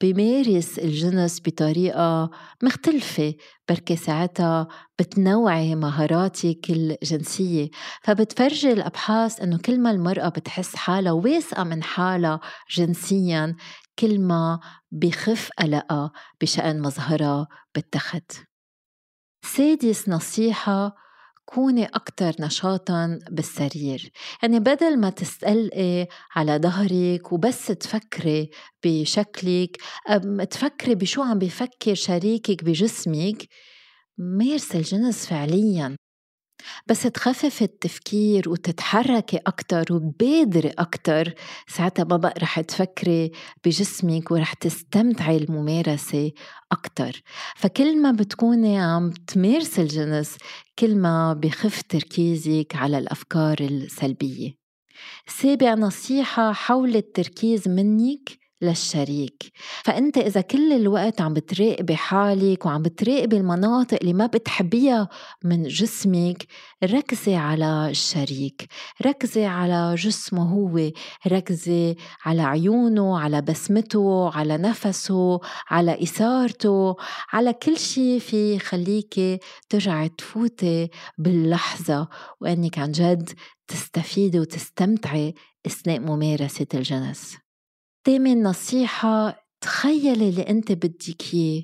[0.02, 2.30] بيمارس الجنس بطريقة
[2.64, 3.34] مختلفة
[3.70, 4.68] بركي ساعتها
[5.00, 7.70] بتنوعي مهاراتك الجنسية
[8.04, 12.39] فبتفرجي الأبحاث أنه كل ما المرأة بتحس حالها واثقة من حالها
[12.72, 13.56] جنسيا
[14.00, 14.60] كل ما
[14.91, 18.32] بخف قلقها بشأن مظهرها بالتخت.
[19.45, 20.95] سادس نصيحة
[21.50, 24.12] كوني أكتر نشاطا بالسرير.
[24.43, 28.50] يعني بدل ما تستقلقي على ظهرك وبس تفكري
[28.86, 29.78] بشكلك
[30.52, 33.47] تفكري بشو عم بفكر شريكك بجسمك
[34.18, 35.97] مارسي الجنس فعليا.
[36.88, 41.34] بس تخففي التفكير وتتحركي أكتر وتبادري أكتر
[41.68, 43.32] ساعتها ما بقى رح تفكري
[43.66, 46.32] بجسمك ورح تستمتعي الممارسة
[46.72, 47.22] أكتر.
[47.55, 50.38] فكل ما بتكوني عم تمارسي الجنس
[50.80, 54.51] كل ما بخف تركيزك على الأفكار السلبية.
[55.28, 59.51] سابع نصيحة حول التركيز منك للشريك.
[59.84, 65.10] فأنت إذا كل الوقت عم بتراقبي حالك وعم بتراقبي المناطق اللي ما بتحبيها
[65.43, 66.45] من جسمك
[66.84, 68.68] ركزي على الشريك
[69.05, 70.91] ركزي على جسمه هو
[71.28, 71.95] ركزي
[72.26, 75.39] على عيونه على بسمته على نفسه
[75.70, 76.95] على إثارته
[77.34, 79.39] على كل شيء في خليكي
[79.70, 82.07] ترجعي تفوتي باللحظة
[82.41, 83.30] وأنك عن جد
[83.68, 85.36] تستفيدي وتستمتعي
[85.66, 87.38] أثناء ممارسة الجنس
[88.04, 91.64] تامن نصيحة تخيلي اللي أنت بدك إياه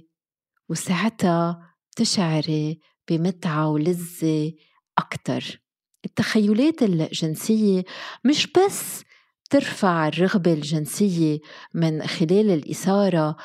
[0.69, 2.79] وساعتها تشعري
[3.09, 4.53] بمتعة ولذة
[4.97, 5.61] أكتر.
[6.05, 7.83] التخيلات الجنسية
[8.23, 9.03] مش بس
[9.49, 11.39] ترفع الرغبة الجنسية
[11.73, 13.36] من خلال الإثارة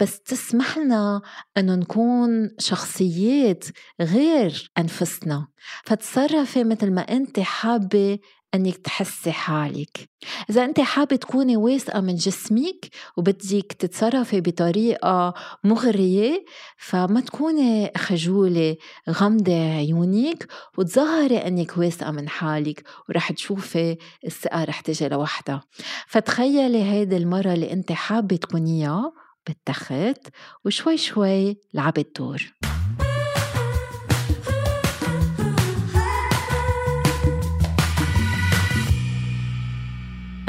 [0.00, 1.22] بس تسمح لنا
[1.56, 3.64] أنه نكون شخصيات
[4.00, 5.48] غير أنفسنا.
[5.84, 8.18] فتصرفي مثل ما أنت حابة
[8.54, 10.08] إنك تحسي حالك.
[10.50, 15.34] إذا انت حابة تكوني واثقة من جسمك وبدك تتصرفي بطريقة
[15.64, 16.44] مغرية
[16.76, 18.76] فما تكوني خجولة
[19.10, 20.46] غمضي عيونك
[20.78, 23.96] وتظهري إنك واثقة من حالك ورح تشوفي
[24.26, 25.62] الثقة رح تجي لوحدها.
[26.08, 29.12] فتخيلي هيدي المرة اللي انت حابة تكونيها
[29.46, 30.28] بالتخت
[30.64, 32.54] وشوي شوي لعبت دور.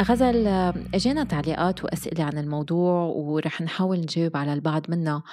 [0.02, 0.48] غزل
[0.94, 5.24] اجينا تعليقات وأسئلة عن الموضوع ورح نحاول نجاوب على البعض منها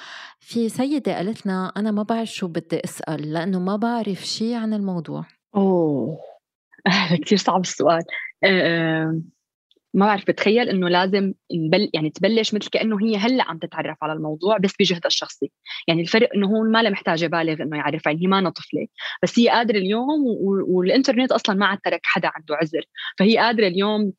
[0.41, 4.75] في سيدة قالت لنا أنا ما بعرف شو بدي أسأل لأنه ما بعرف شيء عن
[4.75, 5.25] الموضوع.
[5.57, 6.19] أوه.
[7.25, 8.03] كثير صعب السؤال.
[8.45, 9.21] أه.
[9.95, 14.13] ما بعرف بتخيل إنه لازم نبل يعني تبلش مثل كأنه هي هلأ عم تتعرف على
[14.13, 15.51] الموضوع بس بجهدها الشخصي.
[15.89, 18.87] يعني الفرق إنه هون ما لها محتاجة بالغ إنه يعرفها يعني هي ما طفلة
[19.23, 20.21] بس هي قادرة اليوم
[20.69, 22.85] والإنترنت أصلا ما عاد ترك حدا عنده عذر.
[23.19, 24.13] فهي قادرة اليوم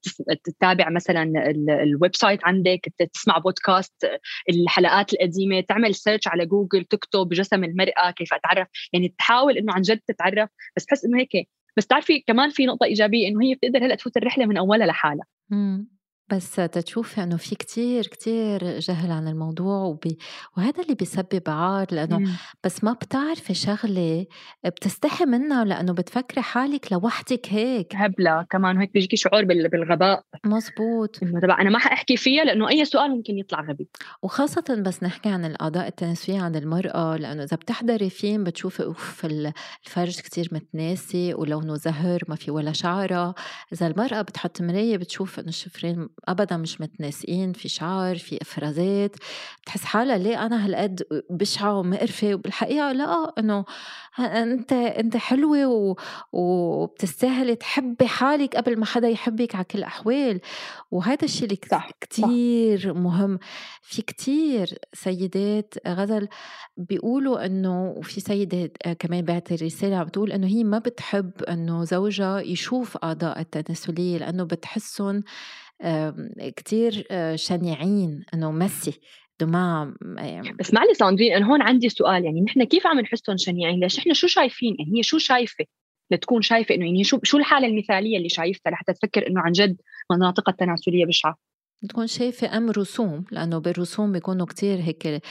[0.44, 1.34] تتابع مثلا
[1.84, 2.82] ال website عندك
[3.14, 3.94] تسمع بودكاست
[4.50, 8.68] الحلقات القديمة تعمل search على جوجل تكتب جسم المرأة كيف أتعرف.
[8.94, 11.48] يعني تحاول إنه عن جد تتعرف بس بحس إنه هيك.
[11.78, 15.26] بس تعرفي كمان في نقطة إيجابية إنه هي بتقدر هلأ تفوت الرحلة من أولها لحالها.
[15.50, 15.88] 嗯。
[16.32, 20.18] بس تتشوفي إنه في كتير كتير جهل عن الموضوع وبي
[20.58, 22.32] وهذا اللي بيسبب عار لأنه مم.
[22.64, 24.26] بس ما بتعرفي شغلة
[24.66, 27.96] بتستحي منها لأنه بتفكري حالك لوحدك هيك.
[27.96, 30.24] هبلة كمان هيك بيجيكي شعور بالغباء.
[30.46, 31.24] مزبوط.
[31.24, 33.90] إنه تبع أنا ما حأحكي فيها لأنه أي سؤال ممكن يطلع غبي.
[34.22, 40.20] وخاصة بس نحكي عن الأعضاء التناسلية عند المرأة لأنه إذا بتحضري فيلم بتشوفي أوف الفرج
[40.22, 43.36] كتير متناسي ولونه زهر ما في ولا شعرة.
[43.74, 49.16] إذا المرأة بتحط مراية بتشوف إنه الشفرين ابدا مش متناسقين في شعر في إفرازات
[49.64, 53.66] بتحس حالها ليه أنا هالقد بشعة ومقرفة وبالحقيقة لا إنه
[54.20, 55.96] أنت أنت حلوة و...
[56.32, 60.42] وبتستاهلي تحبي حالك قبل ما حدا يحبك على كل الأحوال
[60.92, 61.90] وهذا الشيء اللي صح.
[62.02, 63.00] كتير صح.
[63.00, 63.40] مهم
[63.82, 66.28] في كتير سيدات غزل
[66.78, 72.40] بيقولوا إنه وفي سيده كمان بعت رساله عم بتقول إنه هي ما بتحب إنه زوجها
[72.42, 75.24] يشوف اعضاء التناسلية لأنه بتحسهم
[76.56, 79.00] كتير آه، شنيعين إنه مسي.
[79.40, 83.80] دماغ يعني بس معلش ساندرين أنا هون عندي سؤال يعني نحن كيف عم نحسهم شنيعين؟
[83.80, 85.66] ليش إحنا شو شايفين؟ يعني هي شو شايفة؟
[86.12, 89.82] لتكون شايفة إنه يعني شو شو الحالة المثالية اللي شايفتها لحتى تفكر إنه عن جد
[90.12, 91.38] مناطق التناسلية بشعة؟
[91.84, 95.22] بتكون شايفة أم رسوم لأنه بالرسوم بيكونوا كتير هيك آه،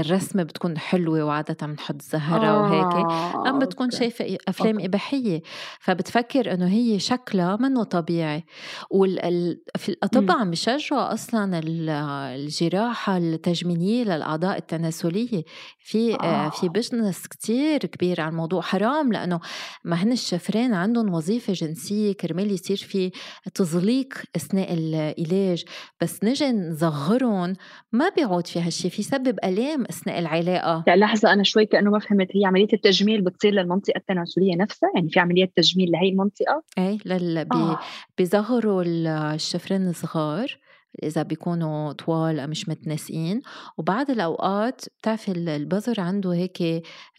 [0.00, 3.06] الرسمة بتكون حلوة وعادة بنحط زهرة آه وهيك
[3.46, 3.96] أم بتكون okay.
[3.96, 4.86] شايفة أفلام okay.
[4.86, 5.42] إباحية
[5.80, 8.44] فبتفكر إنه هي شكلها منه طبيعي
[8.90, 15.44] وفي الأطباء عم بيشجعوا أصلا الجراحة التجميلية للأعضاء التناسلية
[15.78, 16.24] في آه.
[16.24, 16.48] آه.
[16.48, 19.40] في business كتير كبير على الموضوع حرام لأنه
[19.84, 23.10] ما هن الشفرين عندهم وظيفة جنسية كرمال يصير في
[23.54, 25.64] تزليق أثناء العلاقة
[26.02, 27.56] بس نجي نصغرهم
[27.92, 30.84] ما بيعود في هالشي في سبب آلام أثناء العلاقة.
[30.88, 35.20] لحظة أنا شوي كأنه ما فهمت هي عملية التجميل بتصير للمنطقة التناسلية نفسها؟ يعني في
[35.20, 37.56] عملية تجميل لهي المنطقة؟ اي لل بي...
[37.56, 37.78] آه.
[38.18, 40.58] بيصغروا الشفرين الصغار
[41.02, 43.40] إذا بيكونوا طوال أو مش متناسقين.
[43.78, 46.62] وبعض الأوقات بتعرفي البذر عنده هيك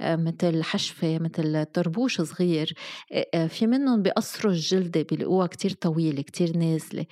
[0.01, 2.73] آه، مثل حشفة مثل طربوش صغير
[3.13, 7.05] آه، آه، في منهم بيقصروا الجلدة بيلاقوها كتير طويلة كتير نازلة.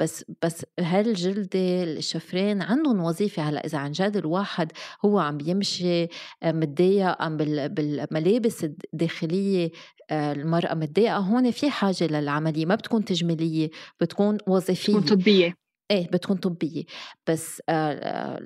[0.00, 3.42] بس بس هالجلدة الشفرين عندهم وظيفة.
[3.42, 4.72] هلأ إذا عن جد الواحد
[5.04, 6.06] هو عم بيمشي
[6.44, 9.70] متضايق عم بالملابس الداخلية
[10.12, 12.66] المرأة متضايقة هون في حاجة للعملية.
[12.66, 13.70] ما بتكون تجميلية
[14.00, 14.98] بتكون وظيفية.
[15.00, 15.67] طبية.
[15.90, 16.84] إيه بتكون طبية.
[17.28, 17.62] بس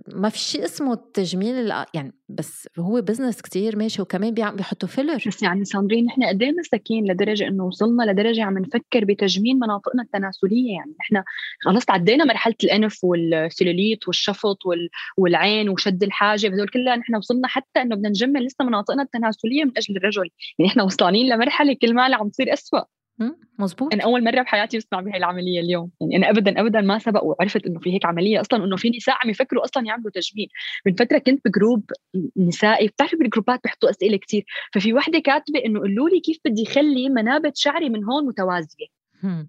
[0.08, 5.42] ما في شيء اسمه التجميل يعني بس هو business كتير ماشي وكمان بيحطوا filler بس
[5.42, 10.72] يعني ساندرين نحن قد إيه مساكين لدرجة إنه وصلنا لدرجة عم نفكر بتجميل مناطقنا التناسلية؟
[10.72, 11.22] يعني نحن
[11.60, 14.58] خلص تعدينا مرحلة الإنف والسيلوليت والشفط
[15.16, 19.72] والعين وشد الحاجب هذول كلها نحن وصلنا حتى إنه بدنا نجمل لسه مناطقنا التناسلية من
[19.76, 20.30] أجل الرجل.
[20.58, 22.82] يعني نحن وصلانين لمرحلة كل ما عم تصير اسوء
[23.58, 25.90] مزبوط أنا أول مرة بحياتي بسمع بهي العملية اليوم.
[26.00, 29.16] يعني أنا ابدا ابدا ما سبق وعرفت إنه في هيك عملية أصلا انه في نساء
[29.24, 30.48] عم يفكروا أصلا يعملوا تجميل.
[30.86, 31.90] من فترة كنت بجروب
[32.36, 37.08] نسائي بتعرفي بالجروبات بيحطوا أسئلة كثير ففي وحدة كاتبة إنه قولوا لي كيف بدي اخلي
[37.08, 38.86] منابت شعري من هون متوازية.
[39.24, 39.46] أم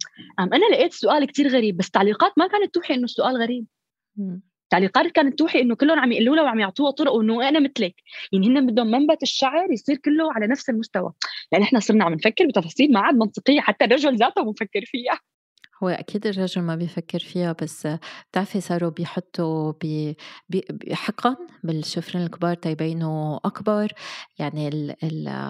[0.53, 3.65] أنا لقيت سؤال كثير غريب بس تعليقات ما كانت توحي إنه السؤال غريب.
[4.74, 7.95] تعليقات كانت توحي إنه كلهم عم يقولوا لها وعم يعطوها طرق وإنه أنا مثلك.
[8.32, 11.13] يعني هن بدهم منبت الشعر يصير كله على نفس المستوى.
[11.51, 15.19] لأن إحنا صرنا عم نفكر بتفاصيل ما عاد منطقية حتى الرجل ذاته مفكر فيها.
[15.84, 17.88] هو أكيد الرجل ما بيفكر فيها بس
[18.32, 20.17] بتعرفي صاروا بيحطوا بي
[21.63, 23.93] بالشفرين الكبار تيبينوا أكبر.
[24.39, 24.69] يعني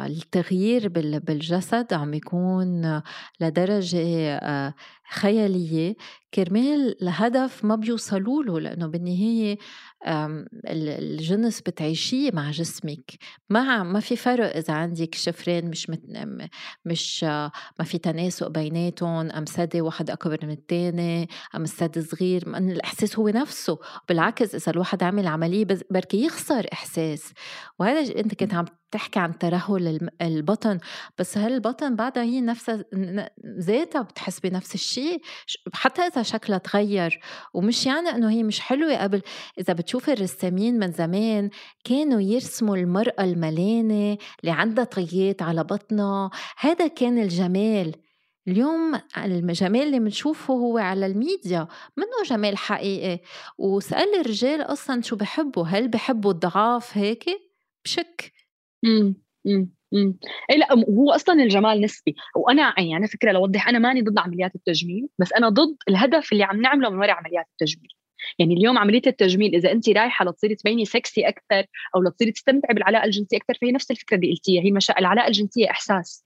[0.08, 3.02] التغيير بالجسد عم يكون
[3.40, 4.74] لدرجة آه،
[5.12, 5.96] خيالية
[6.34, 9.58] كرمال الهدف ما بيوصلوا له لأنه بالنهاية
[10.68, 13.12] الجنس بتعيشيه مع جسمك.
[13.50, 16.02] ما ما في فرق إذا عندك شفرين مش مت
[16.86, 17.24] مش
[17.80, 23.30] ما في تناسق بيناتهم أم ثدي واحد أكبر من الثاني أم الثدي صغير الإحساس هو
[23.30, 23.80] نفسه.
[24.10, 27.34] بالعكس إذا الواحد عمل عملية بركي يخسر إحساس.
[27.80, 30.78] وهذا أنت كنت عم بتحكي عن ترهل البطن
[31.18, 32.86] بس هل البطن بعدها هي نفسها
[33.60, 35.22] ذاتها بتحس بنفس الشيء؟
[35.74, 37.20] حتى إذا شكلها تغير
[37.54, 39.22] ومش يعني إنه هي مش حلوة قبل.
[39.60, 41.50] إذا بتشوف الرسامين من زمان
[41.84, 47.96] كانوا يرسموا المرأة الملانة اللي عندها طيات على بطنها هذا كان الجمال.
[48.48, 51.68] اليوم الجمال اللي بنشوفه هو على الميديا
[51.98, 53.20] منه جمال حقيقي.
[53.58, 57.26] وسأل الرجال أصلا شو بحبوا؟ هل بحبوا الضعاف هيك؟
[57.86, 58.33] بشك.
[60.52, 64.56] اي لأ هو أصلًا الجمال نسبي، وأنا يعني على فكرة لأوضّح أنا ماني ضد عمليات
[64.56, 67.90] التجميل، بس أنا ضد الهدف اللي عم نعمله من وراء عمليات التجميل،
[68.40, 71.66] يعني اليوم عملية التجميل إذا أنتِ رايحة لتصيري تبيني سكسي أكثر
[71.96, 75.70] أو لتصيري تستمتعي بالعلاقة الجنسية أكثر فهي نفس الفكرة اللي قلتيها، هي مش العلاقة الجنسية
[75.70, 76.26] إحساس،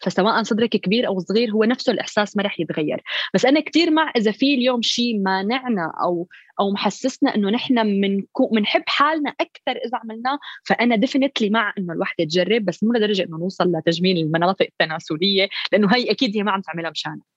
[0.00, 3.02] فسواء صدرك كبير أو صغير هو نفسه الإحساس ما رح يتغير.
[3.34, 6.28] بس أنا كثير مع إذا في اليوم شيء مانعنا أو
[6.60, 7.74] أو محسسنا إنه نحن
[8.52, 13.38] بنحب حالنا أكثر إذا عملناه فأنا definitely مع إنه الوحده تجرب بس مو لدرجة إنه
[13.38, 17.33] نوصل لتجميل المناطق التناسلية لأنه هي أكيد هي ما عم تعملها مشانها.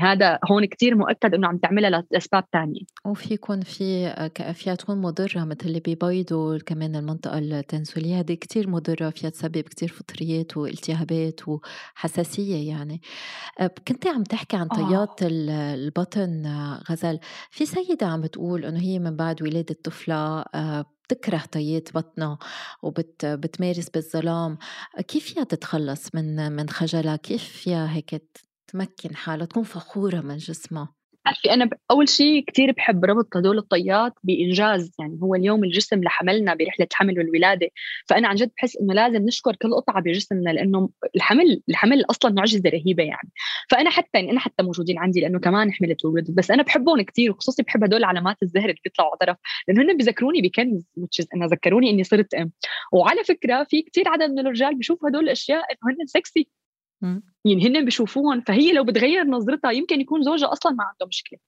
[0.00, 2.80] هذا هون كتير مؤكد إنه عم تعملها لأسباب تانية.
[3.04, 4.14] وفي يكون في
[4.54, 9.88] فيها تكون مضرة مثل اللي بيبيضوا كمان المنطقة التناسلية هذه كتير مضرة فيها تسبب كتير
[9.88, 13.00] فطريات والتهابات وحساسية يعني.
[13.88, 15.28] كنت عم تحكي عن طيات آه.
[15.74, 16.46] البطن
[16.90, 17.18] غزل
[17.50, 20.44] في سيدة عم بتقول إنه هي من بعد ولادة طفلة
[21.04, 22.38] بتكره طيات بطنها
[22.82, 24.58] وبتمارس بالظلام.
[25.08, 28.22] كيف فيها تتخلص من من خجلها؟ كيف فيها هيك
[28.74, 30.94] تمكن حالها تكون فخورة من جسمها.
[31.26, 36.54] عارفة أنا أول شيء كثير بحب ربط هدول الطيات بإنجاز يعني هو اليوم الجسم لحملنا
[36.54, 37.68] برحلة الحمل والولادة.
[38.08, 42.70] فأنا عن جد بحس إنه لازم نشكر كل قطعة بجسمنا لأنه الحمل الحمل أصلا معجزة
[42.70, 43.30] رهيبة يعني.
[43.70, 47.30] فأنا حتى يعني أنا حتى موجودين عندي لأنه كمان حملت وولدت بس أنا بحبهم كثير
[47.30, 49.36] وخصوصي بحب هدول علامات الزهر اللي بيطلعوا على طرف.
[49.68, 50.84] لأنه هن بذكروني بكنز
[51.34, 52.52] أنا ذكروني إني صرت أم.
[52.92, 56.48] وعلى فكرة في كثير عدد من الرجال بيشوفوا هدول الأشياء إنه هن سكسي
[57.44, 61.38] يعني هن بشوفوهم فهي لو بتغير نظرتها يمكن يكون زوجها أصلا ما عنده مشكلة.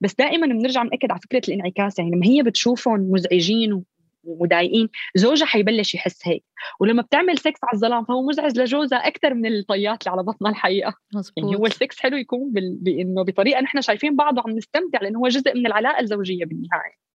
[0.00, 3.82] بس دائما بنرجع بنأكد على فكرة الانعكاس يعني لما هي بتشوفهم مزعجين
[4.24, 6.44] ومضايقين زوجها حيبلش يحس هيك.
[6.80, 10.94] ولما بتعمل سكس على الظلام فهو مزعج لجوزها أكثر من الطيات اللي على بطنها الحقيقة.
[11.14, 11.38] مزبوط.
[11.38, 12.76] يعني هو السكس حلو يكون بال...
[12.80, 17.06] بإنه بطريقة نحن شايفين بعض وعم نستمتع لأنه هو جزء من العلاقة الزوجية بالنهاية.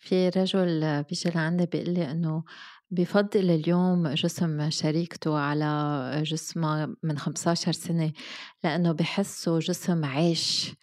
[0.00, 2.44] في رجل بيجي لعندي بيقول لي إنه
[2.94, 8.12] بفضل اليوم جسم شريكته على جسمه من 15 سنة
[8.64, 10.74] لأنه بحسه جسم عيش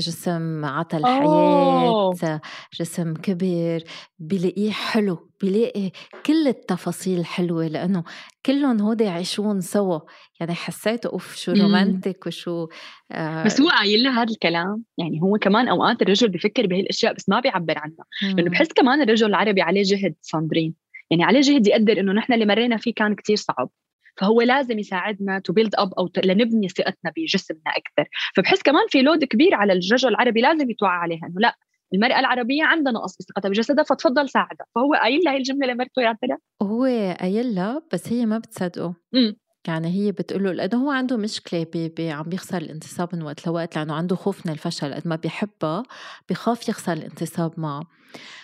[0.00, 2.40] جسم عطى الحياة
[2.80, 3.84] جسم كبر
[4.18, 5.90] بلاقيه حلو بلاقي
[6.26, 8.04] كل التفاصيل حلوة لأنه
[8.46, 10.00] كلهم هودي يعيشون سوا.
[10.40, 12.68] يعني حسيت أوف شو رومانتك وشو
[13.12, 13.44] آه.
[13.44, 17.28] بس هو قايل لها هذا الكلام يعني هو كمان أوقات الرجل بفكر بهي الأشياء بس
[17.28, 18.34] ما بيعبر عنها.
[18.34, 22.46] لأنه بحس كمان الرجل العربي عليه جهد صندرين يعني عليه جهد يقدر إنه نحن اللي
[22.46, 23.70] مرينا فيه كان كتير صعب.
[24.16, 29.24] فهو لازم يساعدنا to build up أو لنبني ثقتنا بجسمنا أكثر فبحس كمان في load
[29.24, 31.56] كبير على الرجل العربي لازم يتوعى عليها إنه لا
[31.94, 34.66] المرأة العربية عندها نقص بثقتها بجسدها فتفضل ساعدها.
[34.74, 36.84] فهو قايل لها هي الجملة لمرته يا ترى هو
[37.20, 38.94] قايل لها بس هي ما بتصدقه.
[39.12, 39.32] م.
[39.66, 43.76] يعني هي بتقول له هو عنده مشكلة بي بي عم بيخسر الانتصاب من وقت لوقت
[43.76, 45.82] لأنه عنده خوف من الفشل قد ما بيحبها
[46.30, 47.82] بخاف يخسر الانتصاب معه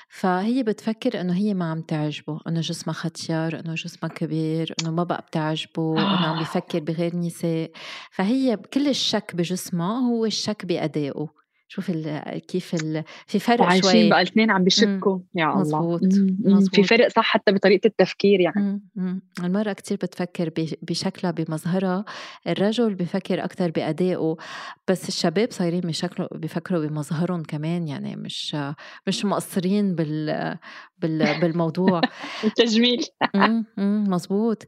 [0.09, 5.05] فهي بتفكر إنه هي ما عم تعجبه إنه جسمها ختيار إنه جسمها كبير إنه ما
[5.05, 7.71] بقى بتعجبه إنه عم بيفكر بغير نساء
[8.11, 11.27] فهي كل الشك بجسمها هو الشك بأدائه.
[11.69, 15.61] شوف ال كيف ال في فرق شوي عايشين بقى الاثنين عم بيشكوا يا الله.
[15.61, 16.03] مزبوط.
[16.45, 18.81] مزبوط في فرق صح حتى بطريقة التفكير يعني.
[18.97, 19.23] مم.
[19.45, 20.51] المراه كتير بتفكر
[20.83, 22.05] بشكلها بمظهرها.
[22.49, 24.37] الرجل بفكر أكثر بأدائه
[24.89, 28.57] بس الشباب صايرين بشكله بيفكروا بمظهرهم كمان يعني مش
[29.07, 30.57] مش مقصرين بال
[31.43, 32.01] بالموضوع.
[32.45, 33.05] التجميل.
[33.79, 34.63] مزبوط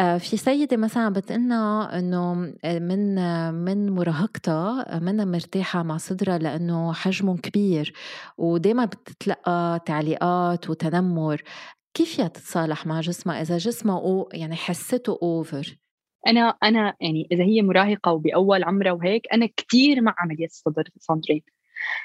[0.00, 2.34] آه، في سيدة مثلا بتقلنا إنه
[2.64, 3.14] من
[3.54, 7.92] من مراهقتها منا مرتاحة مع صدرها لأنه حجمهم كبير
[8.38, 11.42] ودائما بتتلقى تعليقات وتنمر.
[11.94, 15.76] كيف فيها تتصالح مع جسمها إذا جسمها أو يعني حسته اوفر
[16.26, 21.42] أنا أنا يعني إذا هي مراهقة وبأول عمرها وهيك أنا كثير مع عمليه الصدر ساندرين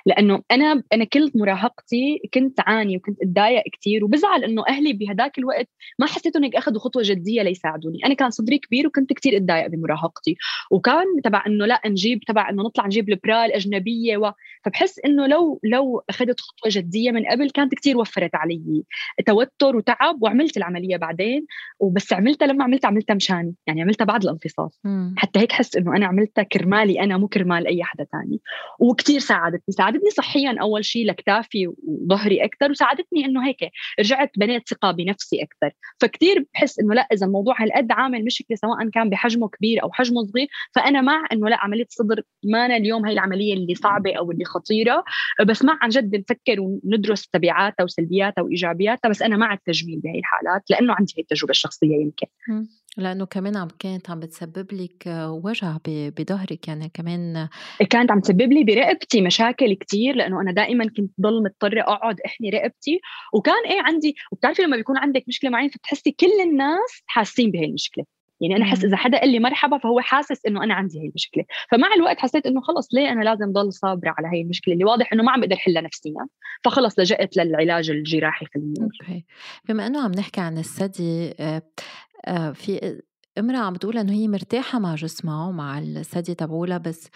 [0.06, 5.70] لأنه أنا أنا كل مراهقتي كنت عاني وكنت أتضايق كثير وبزعل إنه أهلي بهداك الوقت
[6.00, 8.06] ما حسيتهم هيك أخذوا خطوة جدية ليساعدوني.
[8.06, 10.36] أنا كان صدري كبير وكنت كثير أتضايق بمراهقتي.
[10.72, 14.32] وكان تبع إنه لا نجيب تبع إنه نطلع نجيب البرا الأجنبية و...
[14.66, 18.84] فبحس إنه لو لو أخذت خطوة جدية من قبل كانت كثير وفرت علي
[19.26, 21.46] توتر وتعب وعملت العملية بعدين.
[21.80, 24.70] وبس عملتها لما عملتها عملتها مشاني يعني عملتها بعد الانفصال.
[25.18, 28.40] حتى هيك حس إنه أنا عملتها كرمالي أنا مو كرمال أي حدا ثاني
[28.80, 33.58] وكثير ساعدت ساعدتني صحيا أول شيء لكتافي وظهري أكثر وساعدتني إنه هيك
[34.00, 38.90] رجعت بنيت ثقة بنفسي أكثر فكتير بحس إنه لأ إذا الموضوع هالقد عامل مشكلة سواء
[38.90, 43.06] كان بحجمه كبير أو حجمه صغير فأنا مع إنه لأ عملية الصدر ما أنا اليوم
[43.06, 45.04] هي العملية اللي صعبة أو اللي خطيرة
[45.48, 50.64] بس مع عن جد نفكر وندرس تبعاتها وسلبياتها وإيجابياتها بس أنا مع التجميل بهي الحالات
[50.70, 52.28] لأنه عندي هي التجربة الشخصية يمكن.
[52.98, 55.04] لأنه كمان عم كانت عم بتسبب لك
[55.44, 57.48] وجع بظهرك يعني كمان
[57.90, 62.50] كانت عم تسبب لي برقبتي مشاكل كتير لأنه أنا دائما كنت ضل مضطرة أقعد أحني
[62.50, 63.00] رقبتي.
[63.34, 68.06] وكان إيه عندي وبتعرفي لما بيكون عندك مشكلة معينة فتحسي كل الناس حاسين بهي المشكلة.
[68.42, 71.44] يعني أنا احس إذا حدا قال لي مرحبا فهو حاسس إنه أنا عندي هي المشكلة.
[71.72, 75.14] فمع الوقت حسيت إنه خلص ليه أنا لازم ضل صابرة على هي المشكلة؟ اللي واضح
[75.14, 76.26] إنه ما عم بقدر حلها نفسيا.
[76.64, 79.26] فخلص لجأت للعلاج الجراحي في أوكي.
[79.70, 81.62] بما إنه عم نحكي عن الثدي آه، آه،
[82.54, 83.00] في
[83.38, 87.10] امرأة عم بتقول إنه هي مرتاحة مع جسمها ومع الثدي تبعولها بس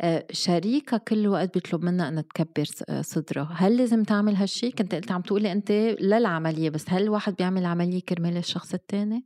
[0.00, 4.94] آه، شريكها كل وقت بيطلب منها إنها تكبر آه، صدرها، هل لازم تعمل هالشي؟ كنت
[4.94, 9.24] قلت عم تقولي أنت للعملية بس هل الواحد بيعمل عملية كرمال الشخص الثاني؟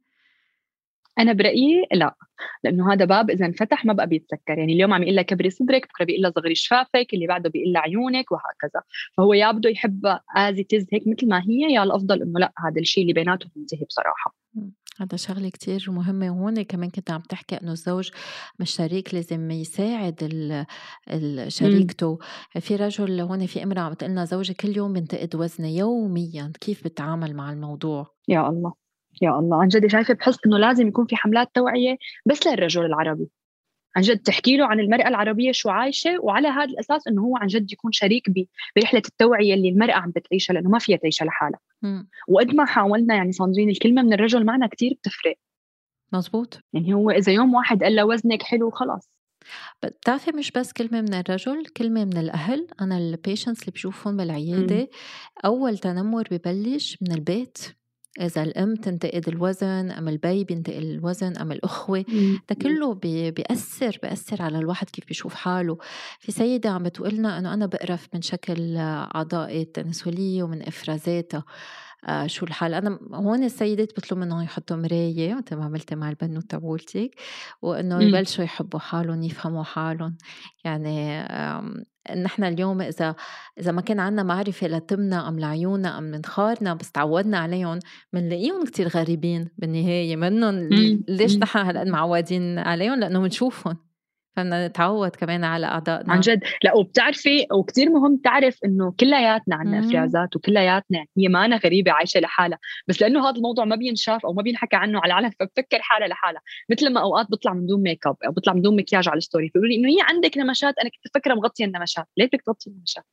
[1.18, 2.14] أنا برأيي لا
[2.64, 4.58] لأنه هذا باب إذا انفتح ما بقى بيتسكر.
[4.58, 7.72] يعني اليوم عم يقول لها كبري صدرك بكرة بيقول لها صغري شفافك اللي بعده بيقول
[7.72, 8.82] لها عيونك وهكذا.
[9.16, 12.80] فهو يا بده يحبها از تز هيك مثل ما هي يا الأفضل إنه لا هذا
[12.80, 14.34] الشيء اللي بيناتهم ينتهي بصراحة.
[15.02, 18.10] هذا شغلة كتير مهمة وهون كمان كنت عم تحكي إنه الزوج
[18.60, 20.18] مش شريك لازم يساعد
[21.48, 22.18] شريكته.
[22.60, 27.36] في رجل هون في إمرأة عم تقلنا زوجي كل يوم بينتقد وزني يوميا كيف بتعامل
[27.36, 28.72] مع الموضوع؟ يا الله
[29.22, 29.62] يا الله.
[29.62, 31.96] عن جد شايفة بحس إنه لازم يكون في حملات توعية
[32.26, 33.28] بس للرجل العربي.
[33.96, 37.46] عن جد تحكي له عن المرأة العربية شو عايشة وعلى هذا الأساس أنه هو عن
[37.46, 38.30] جد يكون شريك
[38.76, 41.60] برحلة التوعية اللي المرأة عم بتعيشها لأنه ما فيها تعيشها لحالها.
[42.28, 45.36] وقد ما حاولنا يعني صندرين الكلمة من الرجل معنا كتير بتفرق.
[46.12, 46.60] مزبوط.
[46.72, 49.10] يعني هو إذا يوم واحد قال له وزنك حلو خلاص.
[49.82, 52.66] بتعرفي مش بس كلمة من الرجل كلمة من الأهل.
[52.80, 54.88] أنا ال patients اللي بشوفهم بالعيادة
[55.44, 57.58] أول تنمر ببلش من البيت.
[58.20, 62.04] إذا الأم تنتقد الوزن أم البي بينتقد الوزن أم الأخوة.
[62.48, 62.94] ده كله
[63.30, 65.78] بيأثر بيأثر على الواحد كيف بيشوف حاله.
[66.20, 71.44] في سيدة عم بتقولنا أنه أنا بقرف من شكل أعضائي التناسلية ومن إفرازاتها.
[72.04, 76.50] آه شو الحال؟ أنا هون السيدات بطلب منهم يحطوا مراية مثل ما عملتي مع البنوت
[76.50, 77.10] تبعولك
[77.62, 80.16] وإنه يبلشوا يحبوا حالهم يفهموا حالهم.
[80.64, 81.22] يعني
[82.22, 83.14] نحن اليوم إذا
[83.60, 87.78] إذا ما كان عندنا معرفة لتمنا أم لعيوننا أم منخارنا بس تعودنا عليهم
[88.12, 90.54] بنلاقيهم كتير غريبين بالنهاية منهم
[91.08, 93.91] ليش نحن هالقد معودين عليهم؟ لأنه بنشوفهم
[94.36, 96.12] فبدنا نتعود كمان على أعضائنا.
[96.12, 96.44] عن جد.
[96.64, 102.20] لا وبتعرفي وكثير مهم تعرف إنه كلياتنا عندنا أفرازات وكلياتنا هي ما أنا غريبة عايشة
[102.20, 102.58] لحالها.
[102.88, 106.40] بس لأنه هذا الموضوع ما بينشاف أو ما بينحكى عنه على العلن فبفكر حالها لحالها.
[106.70, 109.24] مثل ما أوقات بطلع من دون make up أو بطلع من دون مكياج على ال
[109.24, 112.70] story بيقولوا لي إنه هي عندك نمشات أنا كنت فكره مغطيه النمشات ليه بدك تغطي
[112.70, 113.04] النمشات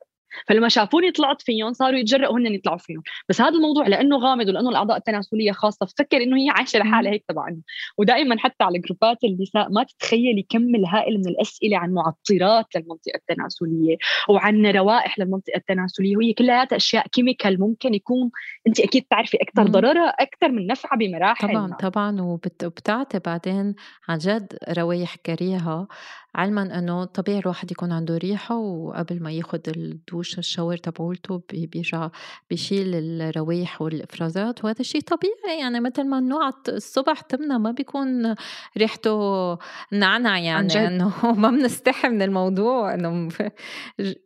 [0.48, 3.02] فلما شافوني طلعت فيهم صاروا يتجرأوا هن يطلعوا فيهم.
[3.30, 5.86] بس هذا الموضوع لأنه غامض ولأنه الأعضاء التناسلية خاصة.
[5.98, 7.62] فكر إنه هي عايشة لحالها هيك تبعنا
[7.98, 13.98] ودائما حتى على جروبات النساء ما تتخيلي كم الهائل من الأسئلة عن معطرات للمنطقة التناسلية
[14.30, 16.18] وعن روائح للمنطقة التناسلية.
[16.18, 18.32] وهي كلها أشياء chemical ممكن يكون
[18.68, 22.22] أنت أكيد تعرفي أكثر ضررها أكثر من نفعها بمراحل طبعا طبعا.
[22.22, 23.76] وبتعطي بعدين
[24.08, 25.88] عن جد روايح كريهة.
[26.36, 32.10] علما إنه طبيعي الواحد يكون عنده ريحة وقبل ما ياخذ الدوش الشاور تبعولته بيرجع
[32.50, 35.60] بيشيل الروايح والإفرازات وهذا الشيء طبيعي.
[35.60, 38.36] يعني مثل ما النوع الصبح تمنا ما بيكون
[38.78, 39.58] ريحته
[39.92, 43.30] نعنع يعني إنه ما بنستحي من الموضوع إنه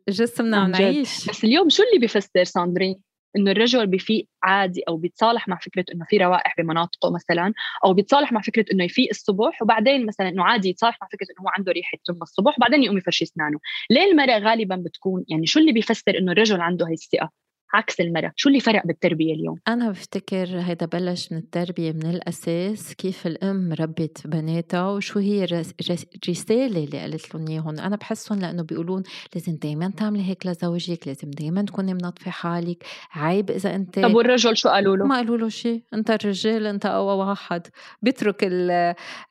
[0.08, 1.30] جسمنا عم نعيش.
[1.30, 6.04] بس اليوم شو اللي بيفسر ساندرين؟ إنه الرجل بفيق عادي أو بيتصالح مع فكرة إنه
[6.08, 7.52] في روائح بمناطقه مثلا
[7.84, 11.46] أو بيتصالح مع فكرة إنه يفيق الصبح وبعدين مثلا إنه عادي يتصالح مع فكرة إنه
[11.48, 13.58] هو عنده ريحة تم الصبح وبعدين يقوم يفرشي أسنانه.
[13.90, 17.43] ليه المرأة غالبا بتكون يعني شو اللي بيفسر إنه الرجل عنده هي الثقة؟
[17.74, 22.94] عكس المرأة شو اللي فرق بالتربية اليوم؟ أنا بفتكر هيدا بلش من التربية من الأساس
[22.94, 27.78] كيف الأم ربت بناتها وشو هي الرسالة اللي قالت لهم إياهم.
[27.80, 29.02] أنا بحسهم لأنه بيقولون
[29.34, 32.84] لازم دايما تعملي هيك لزوجك لازم دايما تكوني منظفة حالك.
[33.12, 36.86] عيب إذا أنت طب والرجل شو قالوا له؟ ما قالوا له شيء أنت الرجال أنت
[36.86, 37.66] أقوى واحد.
[38.02, 38.44] بيترك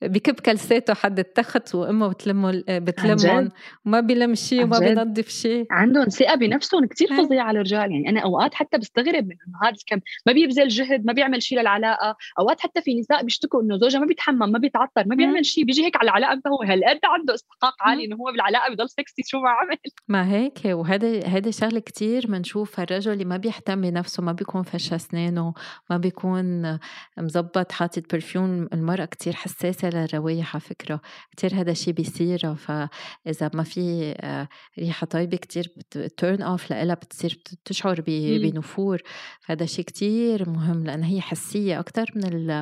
[0.01, 3.51] بكب كلساته حد التخت وأمه بتلمه بتلمهم.
[3.85, 7.91] وما بيلم شيء وما بينظف شيء عندهم ثقة بنفسهم كثير فظيعة على الرجال.
[7.91, 11.59] يعني أنا أوقات حتى بستغرب من إنه هذا الكم ما بيبذل جهد ما بيعمل شيء
[11.59, 15.65] للعلاقة أوقات حتى في نساء بيشتكوا إنه زوجها ما بيتحمم ما بيتعطر ما بيعمل شيء
[15.65, 19.39] بيجي هيك على العلاقة هو هالقد عنده استحقاق عالي إنه هو بالعلاقة بضل سكسي شو
[19.39, 19.77] ما عمل؟
[20.07, 24.93] ما هيك وهذا هذا شغلة كثير بنشوف الرجل اللي ما بيهتم بنفسه ما بيكون فرش
[24.93, 25.53] اسنانه
[25.89, 26.79] ما بيكون
[27.17, 31.01] مزبط حاطط perfume المرأة كثير حساسة للروايح على فكرة.
[31.37, 34.47] كثير هذا الشيء بيصير فإذا ما في آه،
[34.79, 35.73] ريحة طيبة كثير
[36.17, 39.01] turn off لها بتصير تشعر بنفور
[39.41, 42.57] فهذا شيء كتير مهم لأن هي حسية أكتر من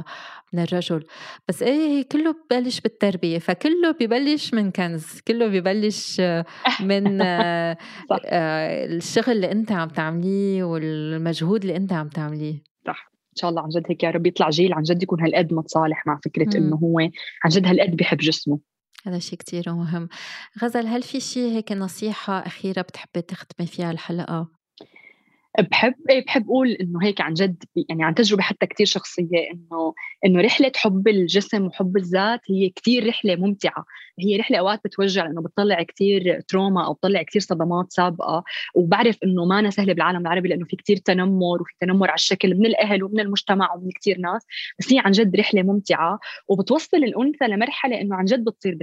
[0.54, 1.04] من الرجل.
[1.48, 6.22] بس إيه هي كله ببلش بالتربية فكله ببلش من kids كله ببلش
[6.80, 12.64] من آه، الشغل اللي أنت عم تعمليه والمجهود اللي أنت عم تعمليه.
[12.88, 13.12] صح.
[13.14, 16.08] إن شاء الله عن جد هيك يا رب يطلع جيل عن جد يكون هالقد متصالح
[16.08, 17.00] مع فكرة إنه هو
[17.44, 18.60] عن جد هالقد بيحب جسمه.
[19.06, 20.10] هذا شيء كتير مهم.
[20.64, 24.61] غزل هل في شيء هيك نصيحة أخيرة بتحبي تختمي فيها الحلقة؟
[25.60, 29.94] بحب إيه بحب أقول إنه هيك عن جد يعني عن تجربة حتى كثير شخصية إنه
[30.26, 33.86] إنه رحلة حب الجسم وحب الذات هي كثير رحلة ممتعة.
[34.20, 38.44] هي رحلة أوقات بتوجع لأنه بتطلع كثير تروما أو بتطلع كثير صدمات سابقة.
[38.76, 42.56] وبعرف إنه ما أنا سهلة بالعالم العربي لأنه في كثير تنمر وفي تنمر على الشكل
[42.56, 44.46] من الأهل ومن المجتمع ومن كثير ناس.
[44.80, 46.20] بس هي عن جد رحلة ممتعة.
[46.48, 48.78] وبتوصل الأنثى لمرحلة إنه عن جد بتصير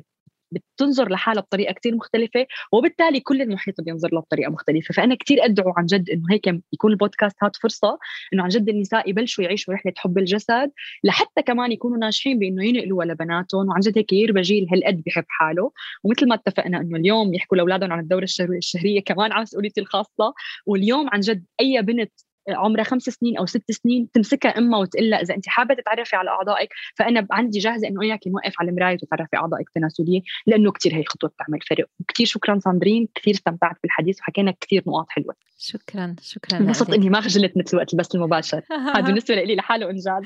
[0.53, 4.93] بتنظر لحالها بطريقة كثير مختلفة وبالتالي كل المحيط بينظر لها بطريقة مختلفة.
[4.95, 7.99] فأنا كثير أدعو عن جد إنه هيك يكون البودكاست هات فرصة
[8.33, 10.71] إنه عن جد النساء يبلشوا يعيشوا رحلة حب الجسد
[11.05, 15.73] لحتى كمان يكونوا ناجحين بإنه ينقلوها لبناتهم وعن جد هيك يربى جيل هالقد بحب حاله.
[16.05, 20.35] ومثل ما اتفقنا إنه اليوم يحكوا لأولادهم عن الدورة الشهريه كمان على مسؤوليتي الخاصة
[20.67, 22.13] واليوم عن جد أي بنت
[22.49, 26.31] عمرها خمس سنين أو ست سنين تمسكها أمها وتقول لها إذا أنت حابة تتعرفي على
[26.31, 31.05] أعضائك فأنا عندي جاهزة إنه اياك نوقف على المرايه وتتعرفي أعضائك التناسليه لأنه كثير هي
[31.05, 31.87] خطوة بتعمل فرق.
[32.01, 35.35] وكثير شكرا ساندرين كثير استمتعت بالحديث وحكينا كثير نقاط حلوة.
[35.59, 38.63] شكرا شكرا انبسطت إني ما خجلت مثل وقت البث المباشر.
[38.95, 40.23] هذا بالنسبة لي لحاله إنجاز.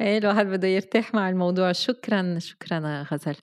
[0.00, 1.72] إيه الواحد بده يرتاح مع الموضوع.
[1.72, 3.34] شكرا شكرا غزل.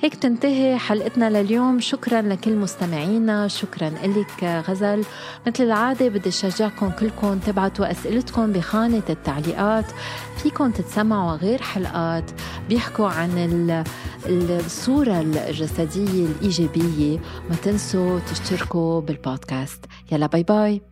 [0.00, 1.80] هيك تنتهي حلقتنا لليوم.
[1.80, 3.48] شكرا لكل مستمعينا.
[3.48, 5.04] شكرا لك غزل.
[5.46, 9.86] مثل العادة بدي أشجعكم كلكم تبعتوا أسئلتكم بخانة التعليقات.
[10.36, 12.30] فيكم تتسمعوا غير حلقات.
[12.68, 13.84] بيحكوا عن
[14.26, 17.18] الصورة الجسدية الإيجابية.
[17.50, 19.84] ما تنسوا تشتركوا بالبودكاست.
[20.12, 20.91] يلا باي باي.